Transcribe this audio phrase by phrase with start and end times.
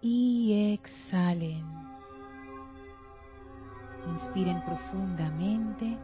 [0.00, 1.64] y exhalen.
[4.14, 5.98] Inspiren profundamente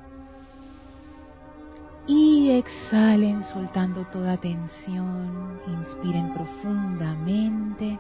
[2.07, 5.61] y exhalen soltando toda tensión.
[5.67, 7.99] Inspiren profundamente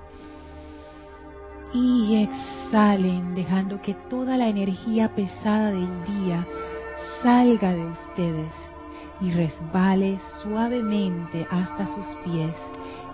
[1.73, 6.47] y exhalen dejando que toda la energía pesada del día
[7.23, 8.73] salga de ustedes
[9.25, 12.54] y resbale suavemente hasta sus pies,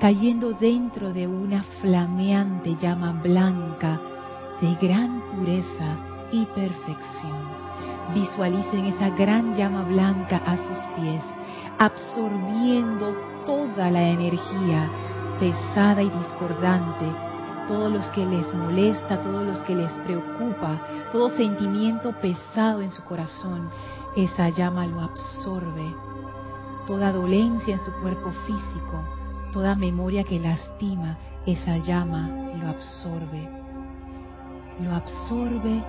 [0.01, 4.01] cayendo dentro de una flameante llama blanca
[4.61, 5.97] de gran pureza
[6.33, 7.71] y perfección.
[8.13, 11.25] Visualicen esa gran llama blanca a sus pies,
[11.79, 13.15] absorbiendo
[13.47, 14.91] toda la energía
[15.39, 17.30] pesada y discordante,
[17.71, 20.81] todos los que les molesta, todos los que les preocupa,
[21.13, 23.71] todo sentimiento pesado en su corazón,
[24.17, 25.95] esa llama lo absorbe.
[26.89, 29.05] Toda dolencia en su cuerpo físico,
[29.53, 32.29] toda memoria que lastima, esa llama
[32.61, 33.49] lo absorbe.
[34.83, 35.85] Lo absorbe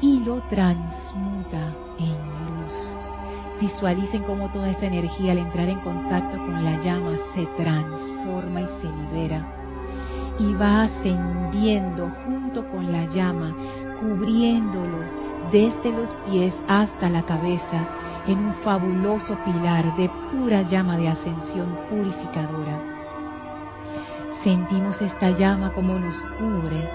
[0.00, 2.98] y lo transmuta en luz.
[3.60, 8.68] Visualicen cómo toda esa energía al entrar en contacto con la llama se transforma y
[8.80, 9.63] se libera.
[10.38, 13.54] Y va ascendiendo junto con la llama,
[14.00, 15.10] cubriéndolos
[15.52, 17.86] desde los pies hasta la cabeza
[18.26, 22.80] en un fabuloso pilar de pura llama de ascensión purificadora.
[24.42, 26.88] Sentimos esta llama como nos cubre,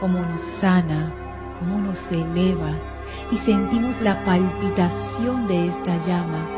[0.00, 1.12] como nos sana,
[1.58, 2.72] como nos eleva
[3.30, 6.56] y sentimos la palpitación de esta llama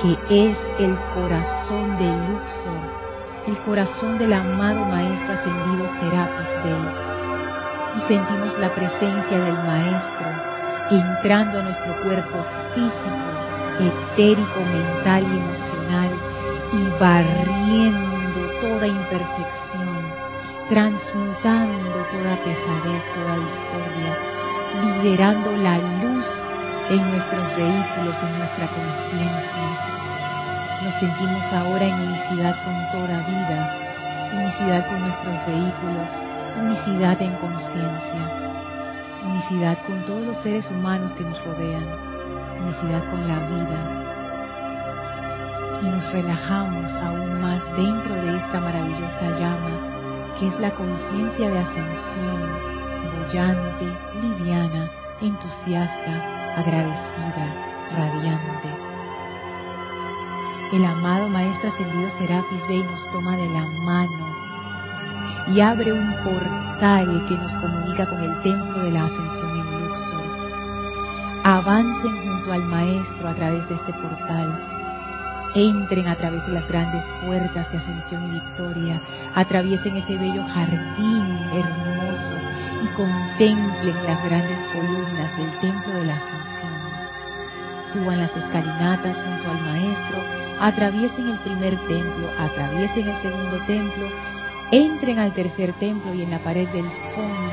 [0.00, 2.99] que es el corazón de Luxor,
[3.46, 6.84] el corazón del amado Maestro ascendido Serapis Bey.
[7.96, 10.28] Y sentimos la presencia del Maestro
[10.90, 12.38] entrando a nuestro cuerpo
[12.74, 13.30] físico,
[14.12, 16.10] etérico, mental y emocional
[16.72, 20.02] y barriendo toda imperfección,
[20.68, 24.18] transmutando toda pesadez, toda discordia,
[25.02, 26.26] liberando la luz
[26.90, 29.99] en nuestros vehículos, en nuestra conciencia.
[30.82, 33.76] Nos sentimos ahora en unicidad con toda vida,
[34.32, 36.08] unicidad con nuestros vehículos,
[36.58, 38.22] unicidad en conciencia,
[39.22, 41.84] unicidad con todos los seres humanos que nos rodean,
[42.62, 43.80] unicidad con la vida.
[45.82, 49.90] Y nos relajamos aún más dentro de esta maravillosa llama
[50.38, 52.40] que es la conciencia de ascensión,
[53.18, 53.84] bollante,
[54.22, 54.90] liviana,
[55.20, 57.46] entusiasta, agradecida,
[57.94, 58.79] radiante.
[60.72, 64.36] El amado Maestro Ascendido Serapis Bey nos toma de la mano
[65.48, 71.40] y abre un portal que nos comunica con el templo de la ascensión en Luxor.
[71.44, 74.70] Avancen junto al Maestro a través de este portal
[75.54, 79.00] entren a través de las grandes puertas de ascensión y victoria,
[79.34, 82.36] atraviesen ese bello jardín hermoso
[82.82, 86.89] y contemplen las grandes columnas del templo de la ascensión.
[87.92, 90.22] Suban las escalinatas junto al maestro,
[90.60, 94.08] atraviesen el primer templo, atraviesen el segundo templo,
[94.70, 97.50] entren al tercer templo y en la pared del fondo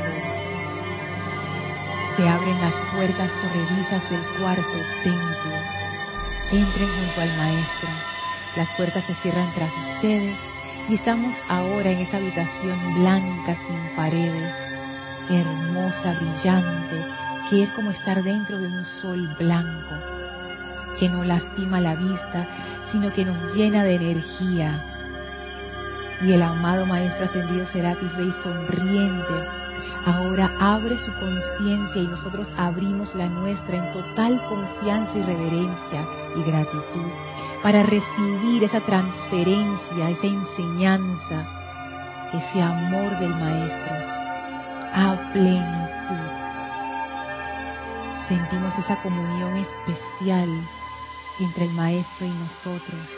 [2.15, 5.77] se abren las puertas corredizas del cuarto templo
[6.51, 7.89] entren junto al Maestro.
[8.55, 10.37] Las puertas se cierran tras ustedes
[10.89, 14.53] y estamos ahora en esa habitación blanca sin paredes,
[15.29, 17.05] hermosa, brillante,
[17.49, 19.95] que es como estar dentro de un sol blanco,
[20.99, 22.47] que no lastima la vista,
[22.91, 24.83] sino que nos llena de energía.
[26.21, 29.33] Y el amado Maestro Ascendido Serapis Bey sonriente
[30.05, 36.43] ahora abre su conciencia y nosotros abrimos la nuestra en total confianza y reverencia y
[36.43, 37.11] gratitud
[37.61, 41.45] para recibir esa transferencia, esa enseñanza,
[42.33, 43.95] ese amor del Maestro
[44.93, 46.47] a plenitud.
[48.27, 50.49] Sentimos esa comunión especial
[51.39, 53.09] entre el Maestro y nosotros.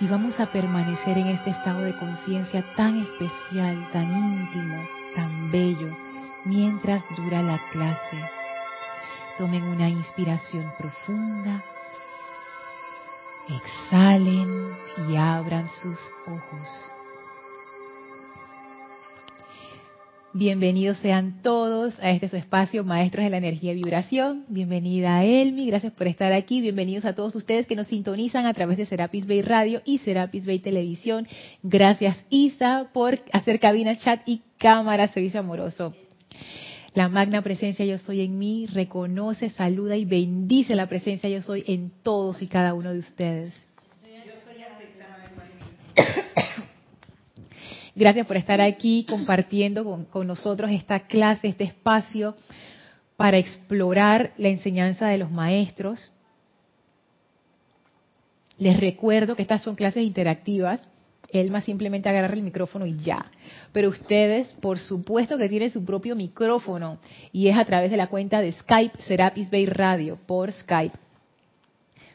[0.00, 4.82] Y vamos a permanecer en este estado de conciencia tan especial, tan íntimo,
[5.14, 5.94] tan bello
[6.44, 8.30] mientras dura la clase.
[9.38, 11.62] Tomen una inspiración profunda,
[13.48, 14.76] exhalen
[15.08, 16.94] y abran sus ojos.
[20.36, 24.44] Bienvenidos sean todos a este su espacio, Maestros de la Energía y Vibración.
[24.48, 26.60] Bienvenida Elmi, gracias por estar aquí.
[26.60, 30.44] Bienvenidos a todos ustedes que nos sintonizan a través de Serapis Bay Radio y Serapis
[30.44, 31.28] Bay Televisión.
[31.62, 35.94] Gracias Isa por hacer cabina, chat y cámara, servicio amoroso.
[36.94, 41.62] La magna presencia yo soy en mí reconoce, saluda y bendice la presencia yo soy
[41.68, 43.54] en todos y cada uno de ustedes.
[47.96, 52.34] Gracias por estar aquí compartiendo con, nosotros esta clase, este espacio
[53.16, 56.10] para explorar la enseñanza de los maestros.
[58.58, 60.86] Les recuerdo que estas son clases interactivas.
[61.30, 63.30] Elma simplemente agarra el micrófono y ya.
[63.72, 66.98] Pero ustedes, por supuesto que tienen su propio micrófono
[67.32, 71.03] y es a través de la cuenta de Skype Serapis Bay Radio, por Skype.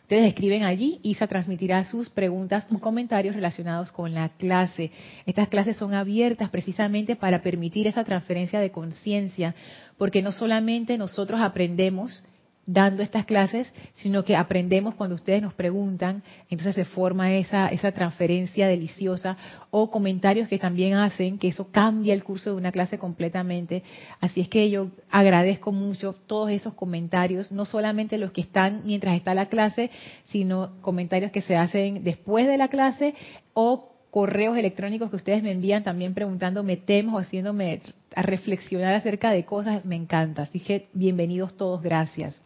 [0.09, 4.89] Ustedes escriben allí se transmitirá sus preguntas o comentarios relacionados con la clase.
[5.27, 9.53] Estas clases son abiertas precisamente para permitir esa transferencia de conciencia,
[9.99, 12.23] porque no solamente nosotros aprendemos
[12.71, 16.21] dando estas clases, sino que aprendemos cuando ustedes nos preguntan,
[16.51, 19.37] entonces se forma esa, esa transferencia deliciosa
[19.71, 23.81] o comentarios que también hacen que eso cambia el curso de una clase completamente.
[24.21, 29.15] Así es que yo agradezco mucho todos esos comentarios, no solamente los que están mientras
[29.15, 29.89] está la clase,
[30.25, 33.15] sino comentarios que se hacen después de la clase
[33.53, 37.81] o correos electrónicos que ustedes me envían también preguntándome temas o haciéndome
[38.13, 40.43] a reflexionar acerca de cosas, me encanta.
[40.43, 42.39] Así que bienvenidos todos, gracias.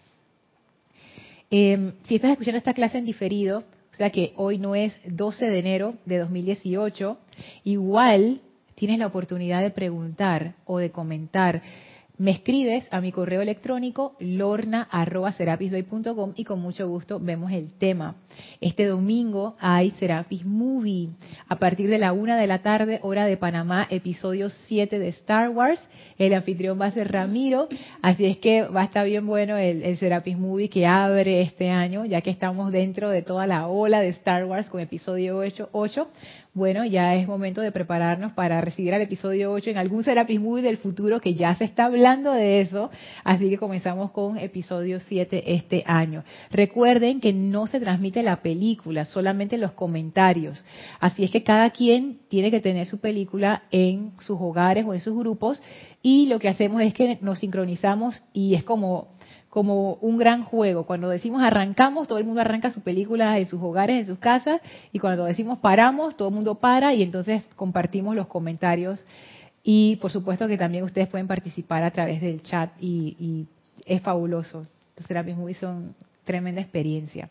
[1.55, 5.51] Em, si estás escuchando esta clase en diferido, o sea que hoy no es 12
[5.51, 7.15] de enero de 2018,
[7.63, 8.41] igual
[8.73, 11.61] tienes la oportunidad de preguntar o de comentar
[12.17, 18.17] me escribes a mi correo electrónico lorna.serapisbay.com y con mucho gusto vemos el tema.
[18.61, 21.09] Este domingo hay Serapis Movie.
[21.49, 25.49] A partir de la una de la tarde, hora de Panamá, episodio 7 de Star
[25.49, 25.81] Wars.
[26.19, 27.67] El anfitrión va a ser Ramiro.
[28.03, 32.05] Así es que va a estar bien bueno el, Serapis Movie que abre este año,
[32.05, 35.69] ya que estamos dentro de toda la ola de Star Wars con episodio 8.
[35.71, 36.07] 8
[36.55, 40.61] bueno, ya es momento de prepararnos para recibir al episodio 8 en algún Serapis Movie
[40.61, 42.91] del futuro que ya se está hablando de eso,
[43.23, 46.25] así que comenzamos con episodio 7 este año.
[46.51, 50.65] Recuerden que no se transmite la película, solamente los comentarios,
[50.99, 54.99] así es que cada quien tiene que tener su película en sus hogares o en
[54.99, 55.63] sus grupos
[56.01, 59.07] y lo que hacemos es que nos sincronizamos y es como
[59.49, 60.87] como un gran juego.
[60.87, 64.59] Cuando decimos arrancamos, todo el mundo arranca su película en sus hogares, en sus casas,
[64.91, 69.05] y cuando decimos paramos, todo el mundo para y entonces compartimos los comentarios.
[69.63, 73.47] Y por supuesto que también ustedes pueden participar a través del chat y,
[73.85, 74.67] es fabuloso.
[74.97, 75.95] Los Therapy Movies son
[76.25, 77.29] tremenda experiencia.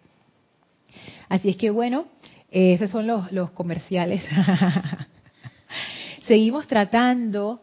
[1.28, 2.06] Así es que bueno,
[2.50, 4.22] esos son los, los comerciales.
[6.26, 7.60] Seguimos tratando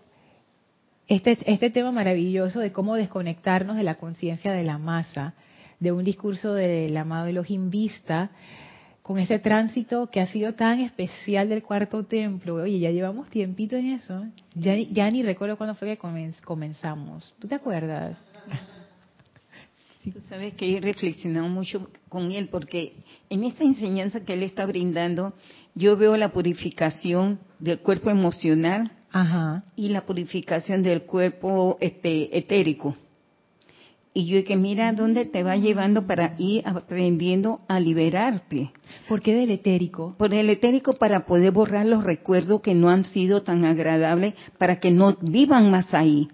[1.08, 5.34] este, este tema maravilloso de cómo desconectarnos de la conciencia de la masa,
[5.80, 8.32] de un discurso del amado Elohim Vista,
[9.10, 12.54] con ese tránsito que ha sido tan especial del cuarto templo.
[12.54, 14.24] Oye, ya llevamos tiempito en eso.
[14.54, 17.34] Ya, ya ni recuerdo cuándo fue que comenzamos.
[17.40, 18.16] ¿Tú te acuerdas?
[20.14, 22.98] Tú sabes que he reflexionado mucho con él porque
[23.32, 25.34] en esta enseñanza que él está brindando,
[25.74, 28.92] yo veo la purificación del cuerpo emocional,
[29.76, 32.96] y la purificación del cuerpo este, etérico.
[34.20, 38.70] Y yo que mira dónde te va llevando para ir aprendiendo a liberarte.
[39.08, 40.14] ¿Por qué del etérico?
[40.18, 44.82] Por el etérico para poder borrar los recuerdos que no han sido tan agradables, para
[44.82, 46.28] que no vivan más ahí.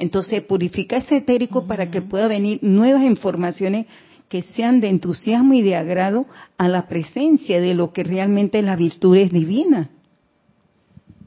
[0.00, 3.86] Entonces purifica ese etérico para que pueda venir nuevas informaciones
[4.28, 6.26] que sean de entusiasmo y de agrado
[6.58, 9.90] a la presencia de lo que realmente la virtud es divina.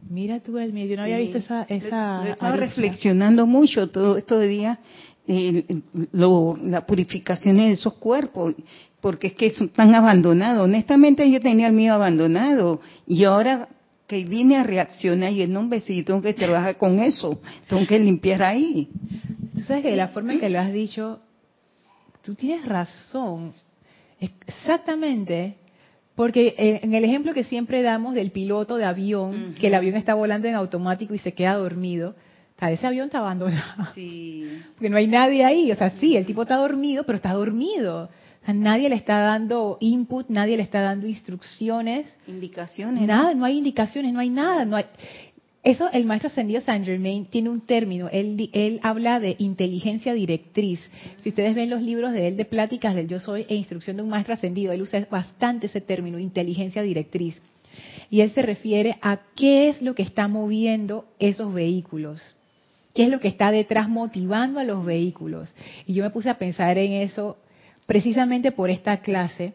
[0.09, 1.63] Mira tú, Elmi, yo no había visto esa...
[1.63, 4.78] esa estaba reflexionando mucho todo estos días,
[5.27, 5.65] eh,
[6.11, 8.56] lo, la purificación de esos cuerpos,
[9.01, 10.63] porque es que están abandonados.
[10.63, 13.68] Honestamente yo tenía el mío abandonado y ahora
[14.07, 17.99] que vine a reaccionar y en un besito tengo que trabajar con eso, tengo que
[17.99, 18.89] limpiar ahí.
[19.53, 21.19] Tú sabes que de la forma en que lo has dicho,
[22.21, 23.53] tú tienes razón.
[24.19, 25.57] Exactamente
[26.15, 29.95] porque eh, en el ejemplo que siempre damos del piloto de avión, que el avión
[29.95, 32.15] está volando en automático y se queda dormido,
[32.62, 33.90] ese avión está abandonado.
[33.94, 34.62] Sí.
[34.76, 35.72] Porque no hay nadie ahí.
[35.72, 38.10] O sea, sí, el tipo está dormido, pero está dormido.
[38.42, 42.07] O sea, nadie le está dando input, nadie le está dando instrucciones.
[42.28, 43.07] Indicaciones.
[43.07, 44.66] Nada, no hay indicaciones, no hay nada.
[44.66, 44.86] No hay...
[45.64, 50.81] Eso, el maestro ascendido Saint Germain tiene un término, él, él habla de inteligencia directriz.
[51.22, 54.04] Si ustedes ven los libros de él de pláticas del yo soy e instrucción de
[54.04, 57.42] un maestro ascendido, él usa bastante ese término, inteligencia directriz.
[58.10, 62.36] Y él se refiere a qué es lo que está moviendo esos vehículos,
[62.94, 65.54] qué es lo que está detrás motivando a los vehículos.
[65.85, 67.38] Y yo me puse a pensar en eso
[67.85, 69.54] precisamente por esta clase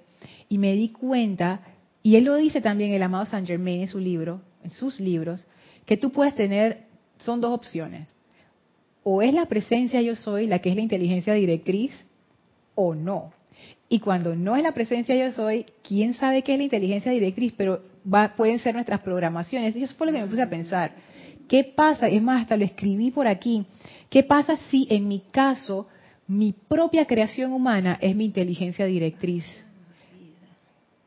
[0.48, 1.60] y me di cuenta,
[2.02, 5.46] y él lo dice también el amado Saint Germain en su libro, en sus libros,
[5.86, 6.86] que tú puedes tener
[7.18, 8.12] son dos opciones.
[9.02, 11.92] O es la presencia yo soy la que es la inteligencia directriz
[12.74, 13.32] o no.
[13.88, 17.54] Y cuando no es la presencia yo soy, quién sabe qué es la inteligencia directriz,
[17.56, 17.82] pero
[18.36, 19.74] pueden ser nuestras programaciones.
[19.76, 20.92] Y eso fue lo que me puse a pensar.
[21.48, 22.08] ¿Qué pasa?
[22.08, 23.66] Es más, hasta lo escribí por aquí.
[24.10, 25.88] ¿Qué pasa si en mi caso
[26.26, 29.44] mi propia creación humana es mi inteligencia directriz?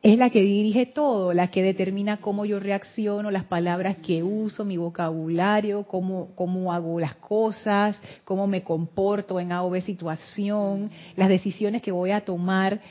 [0.04, 4.66] es la que dirige todo, la que determina cómo yo reacciono, las palabras que uso,
[4.66, 10.90] mi vocabulario, cómo, cómo hago las cosas, cómo me comporto en A o B situación,
[11.16, 12.82] las decisiones que voy a tomar.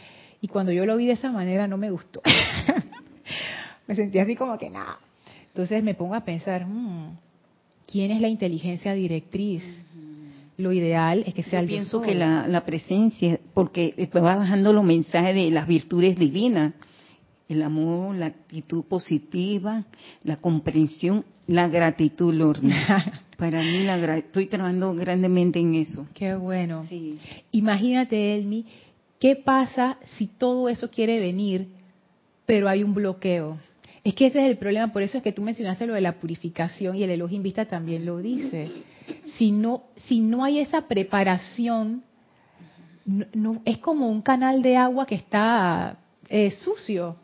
[0.41, 2.23] Y cuando yo lo vi de esa manera no me gustó.
[3.89, 4.99] me sentí así como que nada.
[5.49, 7.17] Entonces me pongo a pensar, hmm,
[7.91, 9.63] ¿quién es la inteligencia directriz?
[10.57, 14.85] Lo ideal es que sea yo pienso que la, la presencia, porque va bajando los
[14.85, 16.75] mensajes de las virtudes divinas
[17.51, 19.85] el amor, la actitud positiva,
[20.23, 23.25] la comprensión, la gratitud, Lorna.
[23.37, 26.07] Para mí la estoy trabajando grandemente en eso.
[26.15, 26.87] Qué bueno.
[27.51, 28.67] Imagínate, Elmi,
[29.19, 31.67] ¿qué pasa si todo eso quiere venir,
[32.47, 33.59] pero hay un bloqueo?
[34.03, 36.13] Es que ese es el problema, por eso es que tú mencionaste lo de la
[36.13, 38.71] purificación y el elogio vista también lo dice.
[39.37, 42.03] Si no, si no hay esa preparación,
[43.05, 47.17] no, es como un canal de agua que está eh, sucio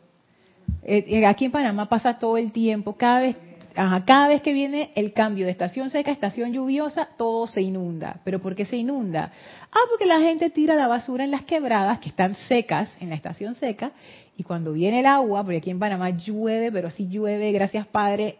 [0.83, 3.35] eh, eh, aquí en Panamá pasa todo el tiempo, cada vez,
[3.77, 8.21] cada vez que viene el cambio de estación seca a estación lluviosa, todo se inunda.
[8.23, 9.31] ¿Pero por qué se inunda?
[9.71, 13.15] Ah, porque la gente tira la basura en las quebradas que están secas en la
[13.15, 13.91] estación seca
[14.35, 18.39] y cuando viene el agua, porque aquí en Panamá llueve, pero sí llueve, gracias Padre,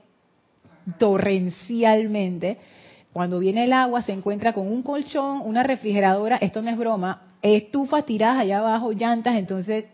[0.98, 2.58] torrencialmente.
[3.13, 7.22] Cuando viene el agua se encuentra con un colchón, una refrigeradora, esto no es broma,
[7.44, 9.86] estufas tiradas allá abajo, llantas, entonces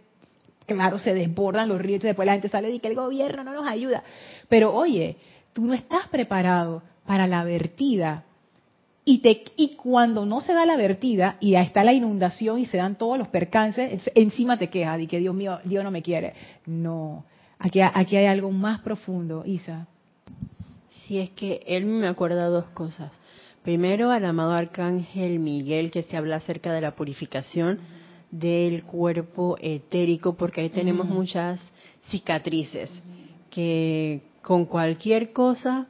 [0.66, 3.68] claro, se desbordan los ríos después la gente sale y que el gobierno no nos
[3.68, 4.04] ayuda.
[4.48, 5.18] Pero oye,
[5.54, 8.26] tú no estás preparado para la vertida.
[9.06, 12.78] Y, te, y cuando no se da la vertida y está la inundación y se
[12.78, 16.34] dan todos los percances, encima te quejas y que Dios mío, Dios no me quiere.
[16.66, 17.26] No,
[17.60, 19.88] aquí, aquí hay algo más profundo, Isa.
[21.06, 23.12] Sí, es que él me acuerda dos cosas.
[23.62, 27.80] Primero, al amado arcángel Miguel, que se habla acerca de la purificación
[28.32, 31.62] del cuerpo etérico, porque ahí tenemos muchas
[32.10, 32.90] cicatrices
[33.50, 35.88] que con cualquier cosa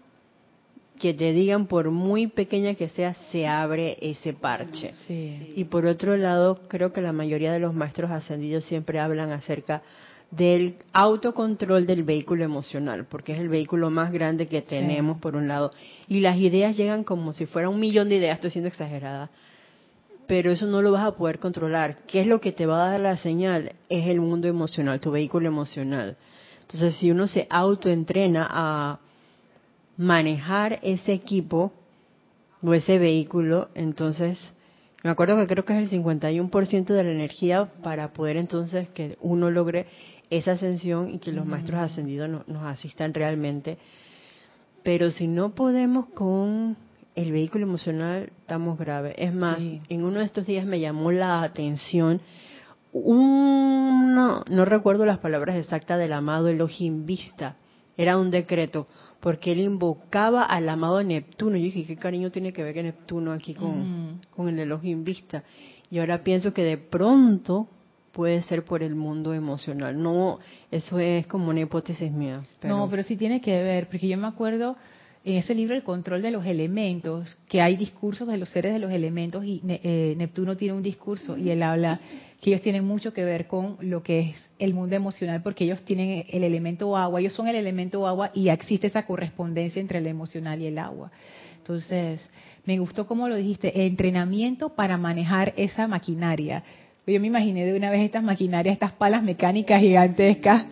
[1.00, 4.94] que te digan, por muy pequeña que sea, se abre ese parche.
[5.56, 9.82] Y por otro lado, creo que la mayoría de los maestros ascendidos siempre hablan acerca
[10.32, 15.48] del autocontrol del vehículo emocional, porque es el vehículo más grande que tenemos, por un
[15.48, 15.74] lado.
[16.08, 19.30] Y las ideas llegan como si fuera un millón de ideas, estoy siendo exagerada,
[20.26, 21.98] pero eso no lo vas a poder controlar.
[22.08, 23.74] ¿Qué es lo que te va a dar la señal?
[23.90, 26.16] Es el mundo emocional, tu vehículo emocional.
[26.64, 29.00] Entonces, si uno se autoentrena a
[29.98, 31.72] manejar ese equipo
[32.62, 34.40] o ese vehículo, entonces,
[35.04, 39.18] me acuerdo que creo que es el 51% de la energía para poder entonces que
[39.22, 39.86] uno logre
[40.30, 43.78] esa ascensión y que los maestros ascendidos nos asistan realmente.
[44.84, 46.76] Pero si no podemos con
[47.16, 49.14] el vehículo emocional estamos grave.
[49.18, 52.22] Es más, en uno de estos días me llamó la atención
[52.94, 57.58] un, no, recuerdo las palabras exactas del amado Elohim Vista,
[57.98, 58.88] era un decreto,
[59.20, 61.58] porque él invocaba al amado Neptuno.
[61.58, 64.22] Yo dije, ¿qué cariño tiene que ver que Neptuno aquí con, mm.
[64.32, 65.44] con el Elohim Vista?
[65.90, 67.68] Y ahora pienso que de pronto
[68.12, 70.02] puede ser por el mundo emocional.
[70.02, 70.40] No,
[70.72, 72.42] eso es como una hipótesis mía.
[72.64, 74.78] No, pero sí tiene que ver, porque yo me acuerdo
[75.26, 78.80] en ese libro El control de los elementos, que hay discursos de los seres de
[78.80, 82.00] los elementos y eh, Neptuno tiene un discurso y él habla
[82.42, 85.82] que ellos tienen mucho que ver con lo que es el mundo emocional porque ellos
[85.86, 90.08] tienen el elemento agua, ellos son el elemento agua y existe esa correspondencia entre el
[90.08, 91.10] emocional y el agua.
[91.58, 92.20] Entonces,
[92.66, 96.64] me gustó como lo dijiste, entrenamiento para manejar esa maquinaria.
[97.08, 100.66] Yo me imaginé de una vez estas maquinarias, estas palas mecánicas gigantescas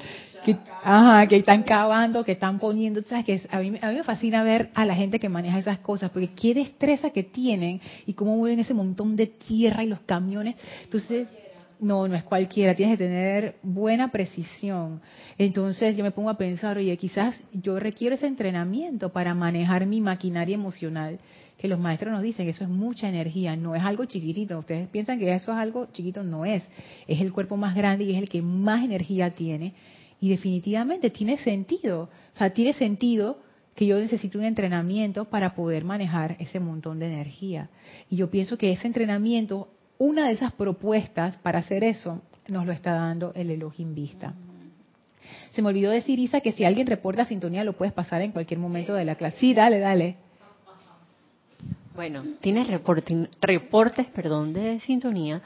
[0.43, 3.25] que, ajá, que están cavando, que están poniendo, ¿sabes?
[3.25, 6.11] Que a mí, a mí me fascina ver a la gente que maneja esas cosas,
[6.11, 10.55] porque qué destreza que tienen y cómo mueven ese montón de tierra y los camiones.
[10.83, 11.27] Entonces,
[11.81, 15.01] no, no es cualquiera, tienes que tener buena precisión.
[15.37, 19.99] Entonces yo me pongo a pensar, oye, quizás yo requiero ese entrenamiento para manejar mi
[19.99, 21.19] maquinaria emocional,
[21.57, 24.59] que los maestros nos dicen eso es mucha energía, no es algo chiquitito.
[24.59, 26.63] Ustedes piensan que eso es algo chiquito, no es.
[27.07, 29.73] Es el cuerpo más grande y es el que más energía tiene.
[30.21, 32.03] Y definitivamente tiene sentido.
[32.33, 33.39] O sea, tiene sentido
[33.75, 37.69] que yo necesito un entrenamiento para poder manejar ese montón de energía.
[38.09, 42.71] Y yo pienso que ese entrenamiento, una de esas propuestas para hacer eso, nos lo
[42.71, 44.35] está dando el Elohim Vista.
[45.51, 48.59] Se me olvidó decir, Isa, que si alguien reporta sintonía lo puedes pasar en cualquier
[48.59, 49.37] momento de la clase.
[49.39, 50.17] Sí, dale, dale.
[51.95, 55.41] Bueno, tienes reportes, perdón, de sintonía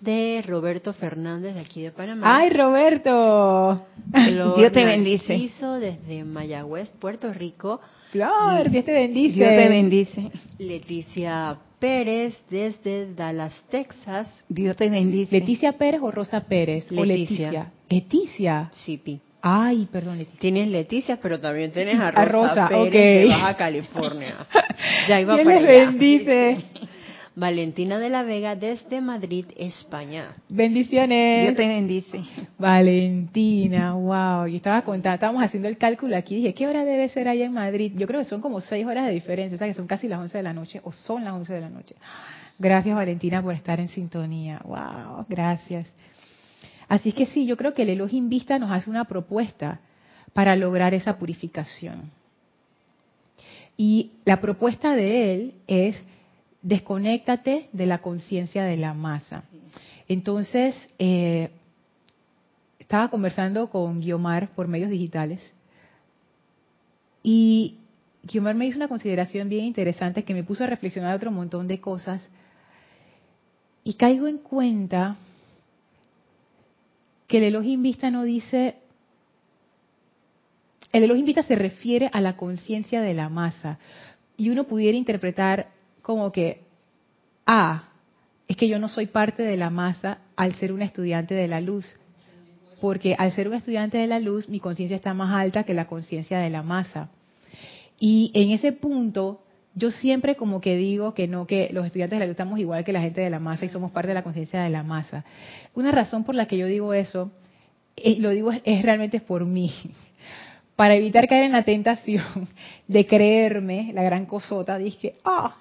[0.00, 2.38] de Roberto Fernández de aquí de Panamá.
[2.38, 3.86] ¡Ay, Roberto!
[4.56, 5.34] Dios te bendice.
[5.34, 7.80] Hizo desde Mayagüez, Puerto Rico.
[8.10, 9.34] Flor, Dios te bendice.
[9.36, 10.30] Dios te bendice.
[10.58, 14.28] Leticia Pérez desde Dallas, Texas.
[14.48, 15.38] Dios te bendice.
[15.38, 16.90] ¿Leticia Pérez o Rosa Pérez?
[16.90, 17.00] Leticia.
[17.00, 17.72] ¿O Leticia?
[17.88, 18.70] Leticia.
[18.84, 19.20] Sí, Pi.
[19.40, 20.40] Ay, perdón, Leticia.
[20.40, 22.92] Tienes Leticia, pero también tienes a Rosa, A Rosa, Pérez ok.
[22.92, 24.36] de Baja California.
[25.08, 26.64] Ya iba Dios les bendice.
[27.38, 30.34] Valentina de la Vega desde Madrid, España.
[30.48, 31.44] Bendiciones.
[31.44, 32.20] Dios te bendice.
[32.58, 34.48] Valentina, wow.
[34.48, 36.34] Y estaba contando, estábamos haciendo el cálculo aquí.
[36.34, 37.92] Dije, ¿qué hora debe ser allá en Madrid?
[37.94, 40.18] Yo creo que son como seis horas de diferencia, o sea que son casi las
[40.18, 41.94] 11 de la noche, o son las 11 de la noche.
[42.58, 44.60] Gracias, Valentina, por estar en sintonía.
[44.64, 45.86] Wow, gracias.
[46.88, 49.78] Así es que sí, yo creo que el Elohim Vista nos hace una propuesta
[50.32, 52.10] para lograr esa purificación.
[53.76, 56.04] Y la propuesta de él es
[56.62, 59.44] desconéctate de la conciencia de la masa.
[60.08, 61.50] Entonces, eh,
[62.78, 65.40] estaba conversando con Guiomar por medios digitales
[67.22, 67.76] y
[68.22, 71.80] Guiomar me hizo una consideración bien interesante que me puso a reflexionar otro montón de
[71.80, 72.26] cosas
[73.84, 75.16] y caigo en cuenta
[77.26, 78.76] que el Elohim Vista no dice,
[80.92, 83.78] el Elohim Vista se refiere a la conciencia de la masa
[84.36, 85.68] y uno pudiera interpretar
[86.08, 86.62] como que,
[87.44, 87.90] ah,
[88.48, 91.60] es que yo no soy parte de la masa al ser una estudiante de la
[91.60, 91.84] luz,
[92.80, 95.86] porque al ser un estudiante de la luz mi conciencia está más alta que la
[95.86, 97.10] conciencia de la masa.
[98.00, 99.42] Y en ese punto
[99.74, 102.84] yo siempre como que digo que no, que los estudiantes de la luz estamos igual
[102.84, 105.26] que la gente de la masa y somos parte de la conciencia de la masa.
[105.74, 107.30] Una razón por la que yo digo eso,
[107.96, 109.74] eh, lo digo es realmente por mí,
[110.74, 112.48] para evitar caer en la tentación
[112.88, 115.54] de creerme la gran cosota, dije, ah,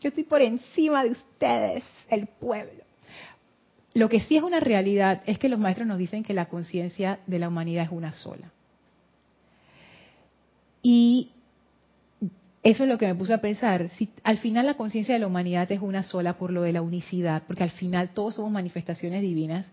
[0.00, 2.84] yo estoy por encima de ustedes, el pueblo.
[3.94, 7.20] Lo que sí es una realidad es que los maestros nos dicen que la conciencia
[7.26, 8.52] de la humanidad es una sola.
[10.82, 11.30] Y
[12.62, 13.88] eso es lo que me puse a pensar.
[13.90, 16.82] Si al final la conciencia de la humanidad es una sola por lo de la
[16.82, 19.70] unicidad, porque al final todos somos manifestaciones divinas,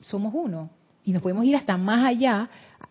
[0.00, 0.70] somos uno.
[1.04, 2.48] Y nos podemos ir hasta más allá,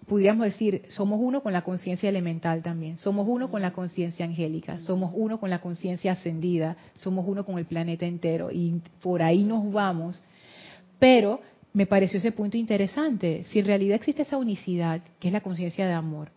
[0.07, 4.79] pudiéramos decir, somos uno con la conciencia elemental también, somos uno con la conciencia angélica,
[4.79, 9.43] somos uno con la conciencia ascendida, somos uno con el planeta entero, y por ahí
[9.43, 10.21] nos vamos.
[10.99, 11.39] Pero
[11.73, 13.45] me pareció ese punto interesante.
[13.45, 16.29] Si en realidad existe esa unicidad, que es la conciencia de amor,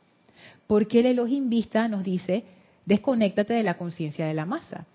[0.67, 2.45] ¿por qué el Elohim Vista nos dice,
[2.87, 4.87] desconéctate de la conciencia de la masa?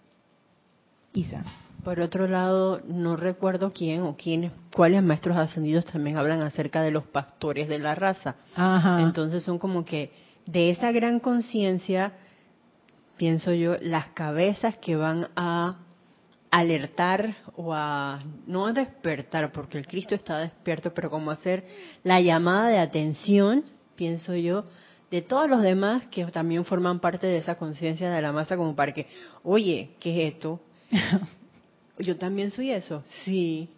[1.13, 1.43] Isa.
[1.83, 6.91] Por otro lado, no recuerdo quién o quiénes, cuáles maestros ascendidos también hablan acerca de
[6.91, 8.35] los pastores de la raza.
[8.55, 9.01] Ajá.
[9.01, 10.11] Entonces son como que
[10.45, 12.13] de esa gran conciencia,
[13.17, 15.77] pienso yo, las cabezas que van a
[16.51, 21.63] alertar o a no a despertar, porque el Cristo está despierto, pero como hacer
[22.03, 23.63] la llamada de atención,
[23.95, 24.65] pienso yo,
[25.11, 28.75] de todos los demás que también forman parte de esa conciencia de la masa, como
[28.75, 29.07] para que,
[29.43, 30.59] oye, ¿qué es esto?
[31.99, 33.03] Yo también soy eso.
[33.25, 33.69] Sí.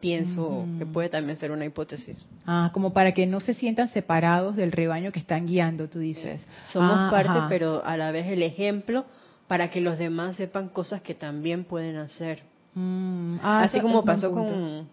[0.00, 2.26] Pienso que puede también ser una hipótesis.
[2.44, 6.44] Ah, como para que no se sientan separados del rebaño que están guiando, tú dices.
[6.72, 7.46] Somos Ah, parte, ajá.
[7.48, 9.04] pero a la vez el ejemplo
[9.46, 12.42] para que los demás sepan cosas que también pueden hacer.
[12.74, 14.88] Mm, ah, Así como pasó con,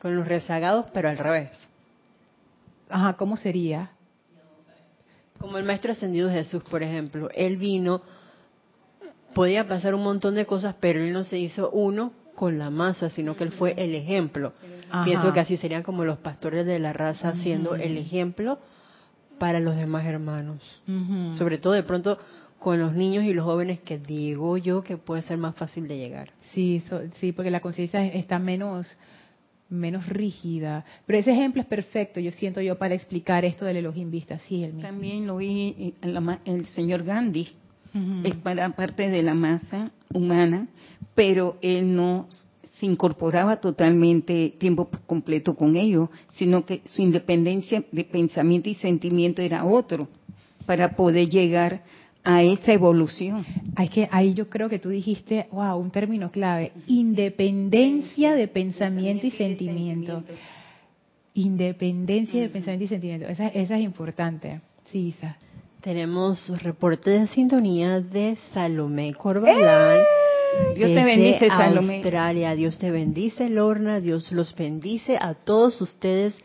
[0.00, 1.50] con los rezagados, pero al revés.
[2.88, 3.90] Ajá, ¿cómo sería?
[5.40, 7.30] Como el Maestro Ascendido Jesús, por ejemplo.
[7.34, 8.00] Él vino,
[9.34, 13.10] podía pasar un montón de cosas, pero él no se hizo uno con la masa,
[13.10, 14.52] sino que él fue el ejemplo.
[14.90, 15.04] Ajá.
[15.04, 18.58] Pienso que así serían como los pastores de la raza, siendo el ejemplo
[19.38, 20.62] para los demás hermanos.
[21.36, 22.18] Sobre todo de pronto
[22.58, 25.96] con los niños y los jóvenes que digo yo que puede ser más fácil de
[25.96, 26.32] llegar.
[26.52, 28.96] Sí, so- sí, porque la conciencia está menos
[29.70, 30.84] menos rígida.
[31.06, 34.36] Pero ese ejemplo es perfecto, yo siento yo, para explicar esto del Elohim Vista.
[34.40, 34.82] Sí, el mismo.
[34.88, 37.50] También lo vi en la ma- el señor Gandhi.
[38.24, 40.68] Es para parte de la masa humana,
[41.14, 42.28] pero él no
[42.78, 49.42] se incorporaba totalmente tiempo completo con ellos, sino que su independencia de pensamiento y sentimiento
[49.42, 50.08] era otro
[50.66, 51.82] para poder llegar
[52.24, 53.44] a esa evolución.
[53.76, 59.26] Hay que, ahí yo creo que tú dijiste, wow, un término clave, independencia de pensamiento
[59.26, 60.22] y sentimiento.
[61.34, 63.26] Independencia de pensamiento y sentimiento.
[63.28, 64.60] Esa, esa es importante.
[64.90, 65.36] Sí, Isa.
[65.82, 70.00] Tenemos reporte de sintonía de Salomé Corbalán.
[70.74, 71.94] Dios te bendice, Salomé.
[71.94, 72.54] Australia.
[72.54, 73.98] Dios te bendice, Lorna.
[73.98, 76.38] Dios los bendice a todos ustedes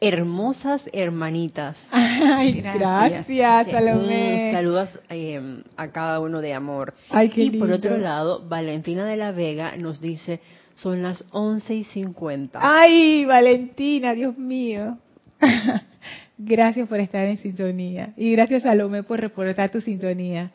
[0.00, 1.76] hermosas hermanitas.
[1.90, 3.26] Ay, gracias,
[3.70, 4.52] Salomé.
[4.54, 6.94] saludos em, a cada uno de amor.
[7.12, 10.40] y por otro lado, Valentina de la Vega nos dice,
[10.76, 12.60] son las once y cincuenta.
[12.62, 14.96] Ay, Valentina, Dios mío.
[16.38, 18.12] gracias por estar en sintonía.
[18.16, 20.50] Y gracias, Salomé, por reportar tu sintonía.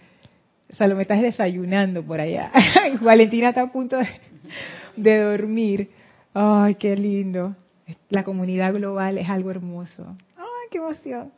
[0.72, 2.52] Salomé, estás desayunando por allá.
[3.02, 3.98] Valentina está a punto
[4.96, 5.90] de dormir.
[6.34, 7.56] Ay, qué lindo.
[8.10, 10.18] La comunidad global es algo hermoso.
[10.38, 11.32] ¡Ay, qué emoción!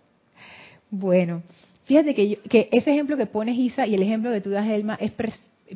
[0.89, 1.41] Bueno,
[1.85, 4.97] fíjate que, que ese ejemplo que pones Isa y el ejemplo que tú das Elma
[5.01, 5.11] es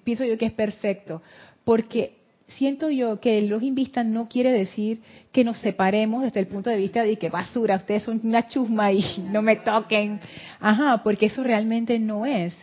[0.04, 1.22] pienso yo que es perfecto,
[1.64, 2.19] porque
[2.58, 6.78] siento yo que luz vista no quiere decir que nos separemos desde el punto de
[6.78, 10.20] vista de que basura, ustedes son una chusma y no me toquen.
[10.60, 12.56] Ajá, porque eso realmente no es.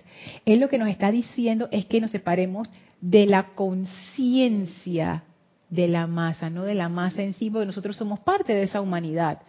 [0.44, 2.70] Él lo que nos está diciendo es que nos separemos
[3.00, 5.24] de la conciencia
[5.70, 8.80] de la masa, no de la masa en sí, porque nosotros somos parte de esa
[8.80, 9.40] humanidad.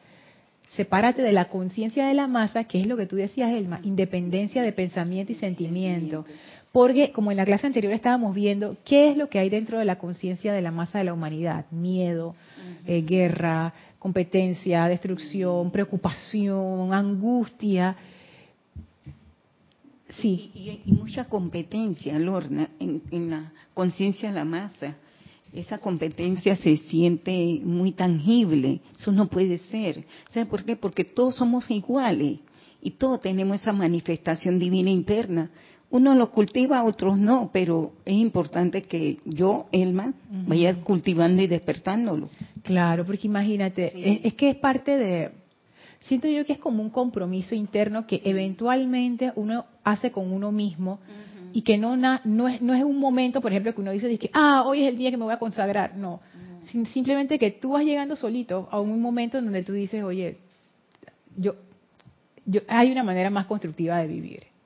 [0.69, 4.61] Sepárate de la conciencia de la masa, que es lo que tú decías, Elma, independencia
[4.61, 6.25] de pensamiento y sentimiento.
[6.71, 9.85] Porque, como en la clase anterior estábamos viendo, ¿qué es lo que hay dentro de
[9.85, 11.65] la conciencia de la masa de la humanidad?
[11.71, 12.35] Miedo,
[12.85, 17.95] eh, guerra, competencia, destrucción, preocupación, angustia.
[20.09, 20.51] Sí.
[20.85, 24.95] Y, mucha competencia, Lorna, en la conciencia de la masa
[25.53, 28.81] esa competencia se siente muy tangible.
[28.93, 30.05] Eso no puede ser.
[30.29, 30.75] ¿Sabe por qué?
[30.75, 32.39] Porque todos somos iguales
[32.81, 35.49] y todos tenemos esa manifestación divina interna.
[35.89, 40.13] Uno lo cultiva, otros no, pero es importante que yo, Elma,
[40.45, 42.29] vaya cultivando y despertándolo.
[42.63, 45.31] Claro, porque imagínate, es, que es parte de,
[46.01, 50.99] siento yo que es como un compromiso interno que eventualmente uno hace con uno mismo
[51.53, 54.29] y que no, no, es, no es un momento, por ejemplo, que uno dice, que,
[54.33, 55.95] ah, hoy es el día que me voy a consagrar.
[55.95, 56.19] No,
[56.91, 60.37] simplemente que tú vas llegando solito a un momento en donde tú dices, oye,
[61.37, 61.55] yo,
[62.45, 64.56] yo, hay una manera más constructiva de vivir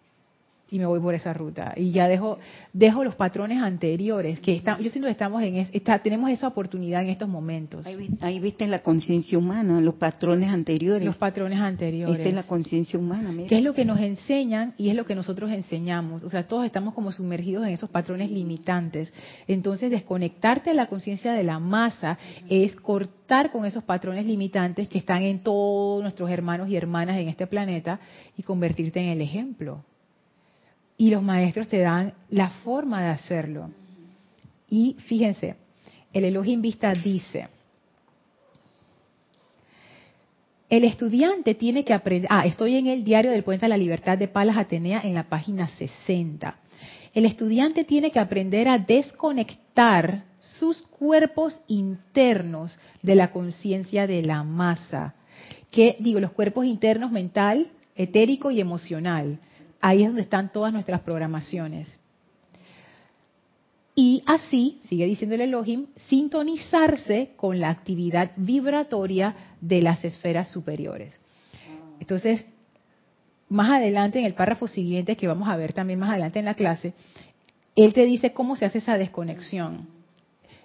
[0.72, 1.74] y me voy por esa ruta.
[1.76, 2.40] Y ya dejo
[2.72, 7.04] dejo los patrones anteriores que están yo siento que estamos en está, tenemos esa oportunidad
[7.04, 7.86] en estos momentos.
[8.22, 11.06] Ahí, viste la conciencia humana los patrones anteriores.
[11.06, 12.20] Los patrones anteriores.
[12.20, 15.14] Esa es la conciencia humana que es lo que nos enseñan y es lo que
[15.14, 16.24] nosotros enseñamos.
[16.24, 19.14] O sea todos estamos como sumergidos en esos patrones limitantes.
[19.48, 22.18] Entonces desconectarte de la conciencia de la masa
[22.50, 27.28] es cortar con esos patrones limitantes que están en todos nuestros hermanos y hermanas en
[27.28, 28.00] este planeta
[28.38, 29.84] y convertirte en el ejemplo
[31.02, 33.72] y los maestros te dan la forma de hacerlo.
[34.70, 35.56] Y fíjense,
[36.14, 37.48] el Elohim Vista dice,
[40.70, 44.16] el estudiante tiene que aprender, ah, estoy en el diario del Puente de la Libertad
[44.16, 46.56] de Palas Atenea en la página 60.
[47.16, 54.44] El estudiante tiene que aprender a desconectar sus cuerpos internos de la conciencia de la
[54.44, 55.16] masa.
[55.72, 59.40] Que digo, los cuerpos internos mental, etérico y emocional
[59.82, 62.00] Ahí es donde están todas nuestras programaciones.
[63.96, 71.20] Y así, sigue diciendo el Elohim, sintonizarse con la actividad vibratoria de las esferas superiores.
[72.00, 72.46] Entonces,
[73.50, 76.54] más adelante en el párrafo siguiente, que vamos a ver también más adelante en la
[76.54, 76.94] clase,
[77.76, 79.88] él te dice cómo se hace esa desconexión.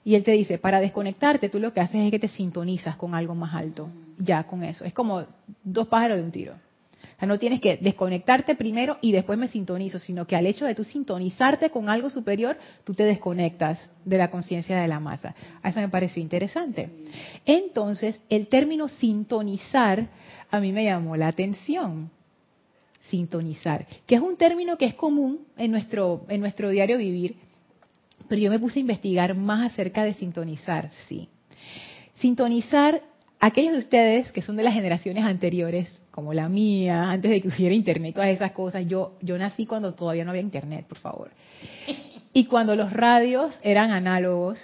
[0.04, 3.14] Y él te dice, para desconectarte, tú lo que haces es que te sintonizas con
[3.14, 3.88] algo más alto.
[4.18, 4.84] Ya, con eso.
[4.84, 5.24] Es como
[5.64, 6.54] dos pájaros de un tiro.
[7.16, 10.66] O sea, no tienes que desconectarte primero y después me sintonizo, sino que al hecho
[10.66, 15.34] de tú sintonizarte con algo superior, tú te desconectas de la conciencia de la masa.
[15.64, 16.90] Eso me pareció interesante.
[17.46, 20.08] Entonces, el término sintonizar
[20.50, 22.10] a mí me llamó la atención.
[23.08, 27.36] Sintonizar, que es un término que es común en nuestro, en nuestro diario vivir,
[28.28, 31.28] pero yo me puse a investigar más acerca de sintonizar, sí.
[32.14, 33.02] Sintonizar,
[33.38, 37.48] aquellos de ustedes que son de las generaciones anteriores, como la mía, antes de que
[37.48, 38.86] hubiera internet, todas esas cosas.
[38.88, 41.30] Yo, yo nací cuando todavía no había internet, por favor.
[42.32, 44.58] Y cuando los radios eran análogos,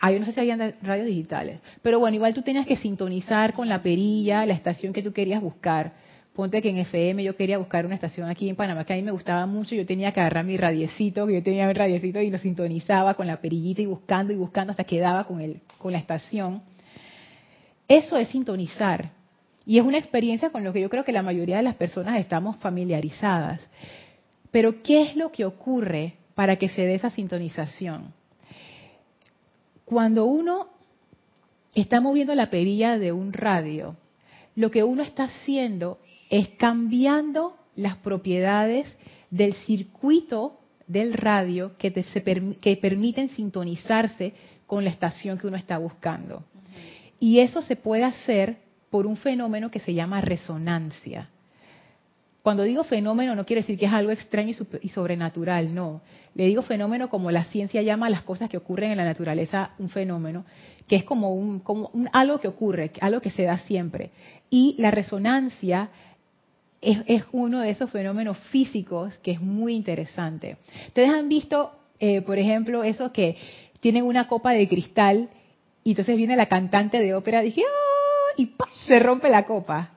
[0.00, 3.54] ah, yo no sé si habían radios digitales, pero bueno, igual tú tenías que sintonizar
[3.54, 5.94] con la perilla la estación que tú querías buscar.
[6.32, 9.02] Ponte que en FM yo quería buscar una estación aquí en Panamá que a mí
[9.02, 12.30] me gustaba mucho, yo tenía que agarrar mi radiecito, que yo tenía mi radiecito y
[12.30, 15.90] lo sintonizaba con la perillita y buscando y buscando hasta que daba con, el, con
[15.90, 16.62] la estación.
[17.88, 19.17] Eso es sintonizar.
[19.68, 22.18] Y es una experiencia con lo que yo creo que la mayoría de las personas
[22.18, 23.60] estamos familiarizadas.
[24.50, 28.14] Pero ¿qué es lo que ocurre para que se dé esa sintonización?
[29.84, 30.68] Cuando uno
[31.74, 33.94] está moviendo la perilla de un radio,
[34.56, 35.98] lo que uno está haciendo
[36.30, 38.96] es cambiando las propiedades
[39.30, 41.92] del circuito del radio que,
[42.58, 44.32] que permiten sintonizarse
[44.66, 46.42] con la estación que uno está buscando.
[47.20, 51.28] Y eso se puede hacer por un fenómeno que se llama resonancia.
[52.42, 56.00] Cuando digo fenómeno no quiere decir que es algo extraño y sobrenatural, no.
[56.34, 59.72] Le digo fenómeno como la ciencia llama a las cosas que ocurren en la naturaleza
[59.78, 60.44] un fenómeno,
[60.86, 64.12] que es como, un, como algo que ocurre, algo que se da siempre.
[64.48, 65.90] Y la resonancia
[66.80, 70.56] es, uno de esos fenómenos físicos que es muy interesante.
[70.86, 73.36] Ustedes han visto, eh, por ejemplo, eso que
[73.80, 75.28] tienen una copa de cristal
[75.84, 77.87] y entonces viene la cantante de ópera y, ¡ah!
[78.38, 78.54] Y
[78.86, 79.90] se rompe la copa.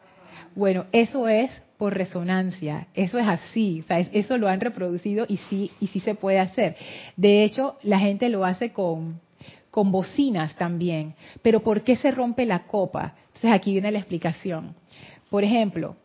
[0.55, 2.87] Bueno, eso es por resonancia.
[2.93, 6.75] Eso es así, eso lo han reproducido y sí, y sí se puede hacer.
[7.15, 9.21] De hecho, la gente lo hace con,
[9.69, 11.15] con bocinas también.
[11.41, 13.15] Pero ¿por qué se rompe la copa?
[13.27, 14.75] Entonces aquí viene la explicación.
[15.29, 15.95] Por ejemplo,